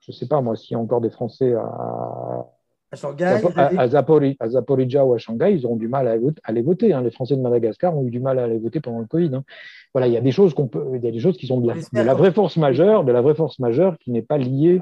je 0.00 0.12
ne 0.12 0.14
sais 0.14 0.26
pas 0.26 0.40
moi 0.40 0.56
s'il 0.56 0.72
y 0.72 0.74
a 0.74 0.80
encore 0.80 1.00
des 1.00 1.10
Français 1.10 1.54
à, 1.54 2.46
à 2.94 2.96
Shanghai, 2.96 4.36
à, 4.38 4.48
Zaporizhia 4.48 5.04
ou 5.04 5.14
à 5.14 5.18
Shanghai, 5.18 5.54
ils 5.54 5.66
auront 5.66 5.76
du 5.76 5.88
mal 5.88 6.08
à, 6.08 6.16
à 6.44 6.52
les 6.52 6.62
voter. 6.62 6.92
Hein. 6.92 7.02
Les 7.02 7.10
Français 7.10 7.36
de 7.36 7.40
Madagascar 7.42 7.96
ont 7.96 8.06
eu 8.06 8.10
du 8.10 8.20
mal 8.20 8.38
à 8.38 8.46
les 8.46 8.58
voter 8.58 8.80
pendant 8.80 9.00
le 9.00 9.06
Covid. 9.06 9.34
Hein. 9.34 9.44
Voilà, 9.92 10.06
il 10.06 10.12
y 10.12 10.16
a 10.16 10.20
des 10.20 10.32
choses 10.32 10.54
qu'on 10.54 10.66
peut, 10.66 10.84
il 10.94 11.04
y 11.04 11.08
a 11.08 11.12
des 11.12 11.20
choses 11.20 11.36
qui 11.36 11.46
sont 11.46 11.60
de 11.60 11.68
la, 11.68 11.74
de 11.74 12.06
la 12.06 12.14
vraie 12.14 12.32
force 12.32 12.56
majeure, 12.56 13.04
de 13.04 13.12
la 13.12 13.20
vraie 13.20 13.34
force 13.34 13.58
majeure 13.58 13.98
qui 13.98 14.10
n'est 14.10 14.22
pas 14.22 14.38
liée 14.38 14.80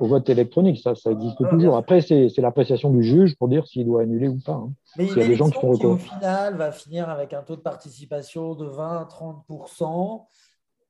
au 0.00 0.06
vote 0.06 0.28
électronique. 0.28 0.80
Ça, 0.80 0.94
ça 0.94 1.10
existe 1.10 1.48
toujours. 1.48 1.76
Après, 1.76 2.00
c'est 2.00 2.30
l'appréciation 2.38 2.90
du 2.90 3.02
juge 3.02 3.36
pour 3.36 3.48
dire 3.48 3.66
s'il 3.66 3.86
doit 3.86 4.02
annuler 4.02 4.28
ou 4.28 4.38
pas. 4.44 4.52
Hein. 4.52 4.72
Mais 4.96 5.06
il 5.06 5.16
y 5.16 5.22
a 5.22 5.26
des 5.26 5.36
gens 5.36 5.48
qui, 5.48 5.60
font 5.60 5.76
qui, 5.76 5.86
au 5.86 5.96
final, 5.96 6.56
va 6.56 6.72
finir 6.72 7.08
avec 7.08 7.32
un 7.32 7.42
taux 7.42 7.56
de 7.56 7.60
participation 7.60 8.54
de 8.54 8.66
20-30%. 8.66 10.26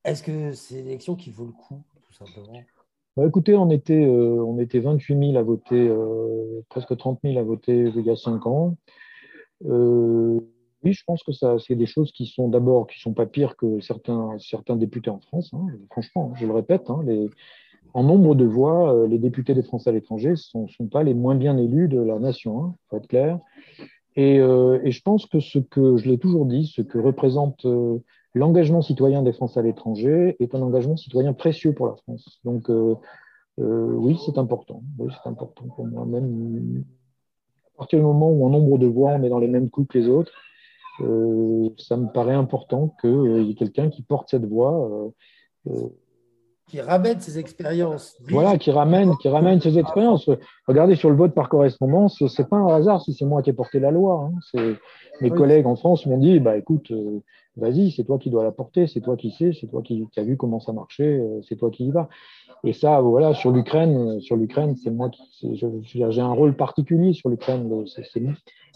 Est-ce 0.04 0.22
que 0.22 0.52
c'est 0.52 0.80
une 0.80 0.88
élection 0.88 1.14
qui 1.14 1.30
vaut 1.30 1.44
le 1.44 1.52
coup, 1.52 1.82
tout 2.02 2.12
simplement? 2.12 2.58
Bah, 3.16 3.26
écoutez, 3.26 3.54
on 3.54 3.70
était, 3.70 4.04
euh, 4.04 4.42
on 4.44 4.58
était 4.58 4.80
28 4.80 5.18
000 5.32 5.36
à 5.36 5.42
voter, 5.42 5.88
euh, 5.88 6.62
presque 6.68 6.96
30 6.96 7.20
000 7.24 7.38
à 7.38 7.42
voter 7.42 7.92
il 7.94 8.04
y 8.04 8.10
a 8.10 8.16
5 8.16 8.46
ans. 8.46 8.76
Euh, 9.66 10.40
oui, 10.84 10.92
je 10.92 11.04
pense 11.06 11.22
que 11.22 11.32
ça, 11.32 11.56
c'est 11.58 11.76
des 11.76 11.86
choses 11.86 12.10
qui 12.12 12.26
sont 12.26 12.48
d'abord, 12.48 12.86
qui 12.86 13.00
sont 13.00 13.14
pas 13.14 13.26
pires 13.26 13.56
que 13.56 13.80
certains, 13.80 14.36
certains 14.38 14.76
députés 14.76 15.10
en 15.10 15.20
France. 15.20 15.50
Hein, 15.54 15.66
franchement, 15.90 16.32
je 16.34 16.46
le 16.46 16.52
répète, 16.52 16.90
hein, 16.90 17.04
en 17.94 18.02
nombre 18.04 18.34
de 18.34 18.44
voix, 18.44 18.94
euh, 18.94 19.06
les 19.06 19.18
députés 19.18 19.54
des 19.54 19.62
Français 19.62 19.90
à 19.90 19.92
l'étranger 19.92 20.30
ne 20.30 20.66
sont, 20.66 20.86
pas 20.90 21.02
les 21.02 21.14
moins 21.14 21.34
bien 21.34 21.56
élus 21.58 21.88
de 21.88 22.00
la 22.00 22.18
nation, 22.18 22.64
hein, 22.64 22.74
faut 22.88 22.96
être 22.96 23.06
clair. 23.06 23.38
Et, 24.16 24.38
euh, 24.40 24.78
je 24.84 25.00
pense 25.02 25.26
que 25.26 25.40
ce 25.40 25.58
que, 25.58 25.96
je 25.96 26.08
l'ai 26.08 26.18
toujours 26.18 26.46
dit, 26.46 26.66
ce 26.66 26.82
que 26.82 26.98
représente 26.98 27.64
euh, 27.66 27.98
l'engagement 28.34 28.82
citoyen 28.82 29.22
des 29.22 29.32
Français 29.32 29.60
à 29.60 29.62
l'étranger 29.62 30.36
est 30.40 30.54
un 30.54 30.62
engagement 30.62 30.96
citoyen 30.96 31.32
précieux 31.32 31.72
pour 31.74 31.86
la 31.86 31.96
France. 31.96 32.40
Donc 32.44 32.70
oui, 33.58 34.18
c'est 34.24 34.38
important. 34.38 34.82
Oui, 34.98 35.12
c'est 35.22 35.28
important 35.28 35.66
pour 35.76 35.86
moi. 35.86 36.04
Même 36.06 36.84
à 37.74 37.78
partir 37.78 37.98
du 37.98 38.04
moment 38.04 38.30
où 38.30 38.44
en 38.46 38.50
nombre 38.50 38.78
de 38.78 38.86
voix, 38.86 39.12
on 39.12 39.22
est 39.22 39.28
dans 39.28 39.38
les 39.38 39.48
mêmes 39.48 39.70
coups 39.70 39.88
que 39.88 39.98
les 39.98 40.08
autres, 40.08 40.32
ça 40.98 41.96
me 41.96 42.12
paraît 42.12 42.34
important 42.34 42.94
qu'il 43.00 43.42
y 43.42 43.50
ait 43.50 43.54
quelqu'un 43.54 43.90
qui 43.90 44.02
porte 44.02 44.30
cette 44.30 44.46
voix 44.46 45.12
qui 46.72 46.80
ramène 46.80 47.20
ces 47.20 47.38
expériences. 47.38 48.16
Voilà, 48.30 48.56
qui 48.56 48.70
ramène, 48.70 49.14
qui 49.18 49.28
ramène 49.28 49.60
ces 49.60 49.78
expériences. 49.78 50.30
Regardez 50.66 50.94
sur 50.94 51.10
le 51.10 51.16
vote 51.16 51.34
par 51.34 51.50
correspondance, 51.50 52.22
c'est 52.28 52.48
pas 52.48 52.56
un 52.56 52.74
hasard 52.74 53.02
si 53.02 53.12
c'est 53.12 53.26
moi 53.26 53.42
qui 53.42 53.50
ai 53.50 53.52
porté 53.52 53.78
la 53.78 53.90
loi. 53.90 54.30
Hein. 54.56 54.74
Mes 55.20 55.28
collègues 55.28 55.66
en 55.66 55.76
France 55.76 56.06
m'ont 56.06 56.16
dit, 56.16 56.40
bah 56.40 56.56
écoute, 56.56 56.90
euh, 56.90 57.20
vas-y, 57.56 57.90
c'est 57.90 58.04
toi 58.04 58.18
qui 58.18 58.30
dois 58.30 58.44
la 58.44 58.52
porter, 58.52 58.86
c'est 58.86 59.00
toi 59.00 59.16
qui 59.16 59.30
sais, 59.30 59.52
c'est 59.58 59.66
toi 59.66 59.82
qui, 59.82 60.06
as 60.16 60.22
vu 60.22 60.36
comment 60.36 60.60
ça 60.60 60.72
marchait, 60.72 61.18
euh, 61.20 61.40
c'est 61.48 61.56
toi 61.56 61.70
qui 61.70 61.86
y 61.86 61.90
vas. 61.90 62.08
Et 62.64 62.72
ça, 62.72 63.00
voilà, 63.00 63.34
sur 63.34 63.50
l'Ukraine, 63.50 64.20
sur 64.20 64.36
l'Ukraine, 64.36 64.76
c'est 64.76 64.90
moi 64.90 65.10
qui, 65.10 65.56
j'ai 65.56 66.20
un 66.20 66.32
rôle 66.32 66.54
particulier 66.54 67.12
sur 67.12 67.28
l'Ukraine. 67.28 67.84
C'est 67.86 68.20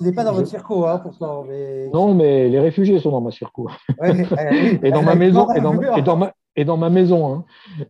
n'est 0.00 0.12
pas 0.12 0.24
dans 0.24 0.32
votre 0.32 0.48
circo, 0.48 0.84
hein, 0.86 0.98
pourtant. 0.98 1.44
Mais... 1.48 1.88
Non, 1.88 2.12
mais 2.14 2.48
les 2.48 2.58
réfugiés 2.58 2.98
sont 2.98 3.12
dans 3.12 3.20
ma 3.20 3.30
circo. 3.30 3.68
et 4.02 4.90
dans 4.90 5.02
ma 5.02 5.14
maison, 5.14 5.50
et 5.52 5.60
dans, 5.60 5.80
et 5.96 6.02
dans 6.02 6.16
ma, 6.16 6.32
et 6.56 6.64
dans 6.64 6.76
ma 6.76 6.90
maison. 6.90 7.32
Hein. 7.32 7.44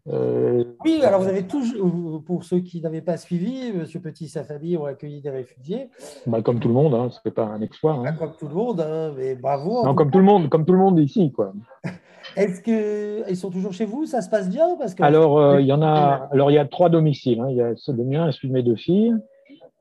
Euh, 0.09 0.65
oui, 0.85 1.01
alors 1.03 1.21
vous 1.21 1.29
avez 1.29 1.47
toujours, 1.47 2.23
pour 2.25 2.45
ceux 2.45 2.59
qui 2.61 2.81
n'avaient 2.81 3.01
pas 3.01 3.17
suivi, 3.17 3.69
M. 3.69 3.87
Petit 4.03 4.25
et 4.25 4.29
sa 4.29 4.45
famille 4.45 4.77
ont 4.77 4.85
accueilli 4.85 5.21
des 5.21 5.31
réfugiés. 5.31 5.89
Bah, 6.27 6.43
comme 6.43 6.59
tout 6.59 6.69
le 6.69 6.75
monde, 6.75 6.95
hein, 6.95 7.09
ce 7.11 7.19
n'est 7.25 7.33
pas 7.33 7.45
un 7.45 7.61
exploit. 7.61 8.03
Hein. 8.05 8.13
Comme 8.19 8.33
tout 8.39 8.49
le 8.49 8.55
monde, 8.55 8.81
hein, 8.81 9.13
mais 9.17 9.35
bravo. 9.35 9.85
Non, 9.85 9.95
comme 9.95 10.11
tout 10.11 10.19
le 10.19 10.25
monde, 10.25 10.49
comme 10.49 10.65
tout 10.65 10.73
le 10.73 10.79
monde 10.79 10.99
ici, 10.99 11.33
quoi. 11.33 11.53
Est-ce 12.37 12.61
qu'ils 12.61 13.37
sont 13.37 13.51
toujours 13.51 13.73
chez 13.73 13.85
vous? 13.85 14.05
Ça 14.05 14.21
se 14.21 14.29
passe 14.29 14.49
bien? 14.49 14.77
Parce 14.79 14.95
que... 14.95 15.03
Alors, 15.03 15.39
euh, 15.39 15.61
il 15.61 15.67
y 15.67 15.73
en 15.73 15.81
a. 15.81 16.29
Alors, 16.33 16.51
il 16.51 16.55
y 16.55 16.59
a 16.59 16.67
trois 16.67 16.91
domiciles. 16.91 17.43
Il 17.49 17.57
y 17.57 17.63
a 17.63 17.71
le 17.71 18.05
mien 18.05 18.29
et 18.29 18.33
celui 18.33 18.49
de 18.49 18.53
mes 18.53 18.63
deux 18.63 18.77
filles. 18.77 19.15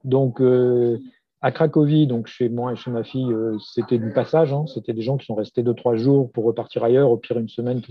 Donc, 0.03 0.39
euh, 0.39 0.99
à 1.45 1.51
Cracovie, 1.51 2.07
donc 2.07 2.25
chez 2.25 2.49
moi 2.49 2.73
et 2.73 2.75
chez 2.75 2.89
ma 2.89 3.03
fille, 3.03 3.31
euh, 3.31 3.55
c'était 3.59 3.99
du 3.99 4.11
passage. 4.11 4.51
Hein. 4.51 4.65
C'était 4.65 4.93
des 4.93 5.03
gens 5.03 5.15
qui 5.15 5.27
sont 5.27 5.35
restés 5.35 5.61
deux, 5.61 5.75
trois 5.75 5.95
jours 5.95 6.31
pour 6.31 6.43
repartir 6.43 6.83
ailleurs, 6.83 7.11
au 7.11 7.17
pire 7.17 7.37
une 7.37 7.49
semaine, 7.49 7.81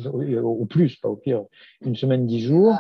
au 0.43 0.65
plus, 0.65 0.97
pas 0.97 1.09
au 1.09 1.15
pire, 1.15 1.45
une 1.87 1.95
semaine, 1.95 2.27
dix 2.27 2.41
jours. 2.41 2.75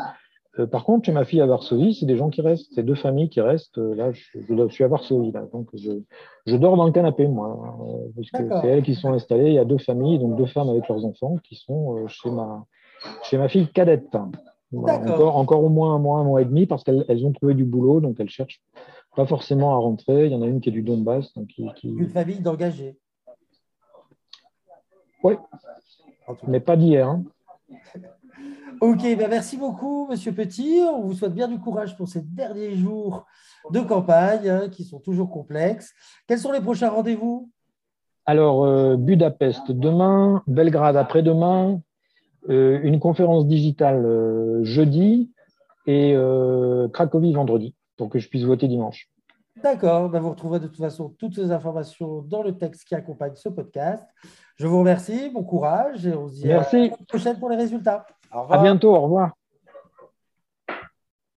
Euh, 0.59 0.67
par 0.67 0.83
contre, 0.83 1.07
chez 1.07 1.13
ma 1.13 1.25
fille 1.25 1.41
à 1.41 1.47
Varsovie, 1.47 1.95
c'est 1.95 2.07
des 2.07 2.17
gens 2.17 2.29
qui 2.29 2.41
restent, 2.41 2.73
c'est 2.75 2.83
deux 2.83 2.97
familles 2.97 3.29
qui 3.29 3.41
restent. 3.41 3.79
Euh, 3.79 3.95
là, 3.95 4.11
je, 4.11 4.69
suis 4.71 4.83
à 4.83 4.89
Varsovie, 4.89 5.31
là, 5.31 5.45
donc 5.53 5.69
je, 5.75 6.57
dors 6.57 6.77
dans 6.77 6.87
le 6.87 6.93
canapé, 6.93 7.29
moi, 7.29 7.79
puisque 8.17 8.39
c'est 8.61 8.67
elles 8.67 8.83
qui 8.83 8.97
sont 8.97 9.13
installées. 9.13 9.51
Il 9.51 9.55
y 9.55 9.61
a 9.61 9.65
deux 9.65 9.79
familles, 9.79 10.19
donc 10.19 10.37
deux 10.37 10.47
femmes 10.47 10.71
avec 10.71 10.89
leurs 10.89 11.05
enfants, 11.05 11.37
qui 11.45 11.55
sont 11.55 12.05
chez 12.09 12.33
ma 12.33 12.65
chez 13.23 13.39
ma 13.39 13.47
fille 13.47 13.69
cadette. 13.69 14.17
encore, 14.73 15.37
encore 15.37 15.63
au 15.63 15.69
moins 15.69 15.95
un 15.95 16.01
mois, 16.01 16.19
un 16.19 16.25
mois 16.25 16.43
et 16.43 16.47
demi, 16.47 16.67
parce 16.67 16.83
qu'elles 16.83 17.25
ont 17.25 17.33
trouvé 17.33 17.55
du 17.55 17.65
boulot, 17.65 18.01
donc 18.01 18.17
elles 18.19 18.29
cherchent 18.29 18.61
pas 19.17 19.27
forcément 19.27 19.75
à 19.75 19.79
rentrer. 19.79 20.27
Il 20.27 20.33
y 20.33 20.35
en 20.35 20.43
a 20.43 20.47
une 20.47 20.61
qui 20.61 20.69
est 20.69 20.73
du 20.73 20.83
Donbass. 20.83 21.33
Donc 21.35 21.49
qui, 21.49 21.89
Une 21.89 22.09
famille 22.09 22.41
d'engagés. 22.41 22.99
Oui, 25.23 25.35
mais 26.47 26.61
pas 26.61 26.77
d'hier. 26.77 27.09
Hein. 27.09 27.25
Ok, 28.81 29.03
ben 29.03 29.29
merci 29.29 29.57
beaucoup, 29.57 30.07
Monsieur 30.11 30.33
Petit. 30.33 30.81
On 30.83 31.03
vous 31.03 31.15
souhaite 31.15 31.33
bien 31.33 31.49
du 31.49 31.59
courage 31.59 31.97
pour 31.97 32.09
ces 32.09 32.21
derniers 32.21 32.75
jours 32.75 33.25
de 33.71 33.81
campagne 33.81 34.49
hein, 34.49 34.69
qui 34.69 34.85
sont 34.85 34.99
toujours 34.99 35.31
complexes. 35.31 35.93
Quels 36.27 36.39
sont 36.39 36.53
les 36.53 36.61
prochains 36.61 36.91
rendez-vous? 36.91 37.51
Alors, 38.27 38.65
euh, 38.65 38.97
Budapest 38.97 39.71
demain, 39.71 40.43
Belgrade 40.47 40.97
après-demain, 40.97 41.81
euh, 42.49 42.81
une 42.83 42.99
conférence 42.99 43.47
digitale 43.47 44.05
euh, 44.05 44.65
jeudi 44.65 45.31
et 45.87 46.17
Cracovie 46.95 47.35
vendredi 47.35 47.75
pour 47.97 48.09
que 48.09 48.19
je 48.19 48.29
puisse 48.29 48.45
voter 48.45 48.69
dimanche. 48.69 49.09
D'accord, 49.63 50.09
ben 50.09 50.21
vous 50.21 50.31
retrouverez 50.31 50.59
de 50.59 50.67
toute 50.67 50.79
façon 50.79 51.15
toutes 51.17 51.37
ces 51.37 51.53
informations 51.53 52.23
dans 52.23 52.43
le 52.43 52.57
texte 52.57 52.85
qui 52.89 52.95
accompagne 52.95 53.37
ce 53.37 53.49
podcast. 53.49 54.05
Je 54.57 54.67
vous 54.67 54.81
remercie, 54.81 55.31
bon 55.31 55.45
courage 55.45 56.07
et 56.07 56.15
on 56.15 56.27
se 56.29 56.35
dit 56.35 56.49
Merci. 56.49 56.77
à 56.77 56.81
la 56.89 56.97
prochaine 57.09 57.39
pour 57.39 57.51
les 57.51 57.57
résultats. 57.57 58.05
Au 58.33 58.43
revoir. 58.43 58.59
À 58.59 58.63
bientôt, 58.63 58.95
au 58.95 59.01
revoir. 59.01 59.33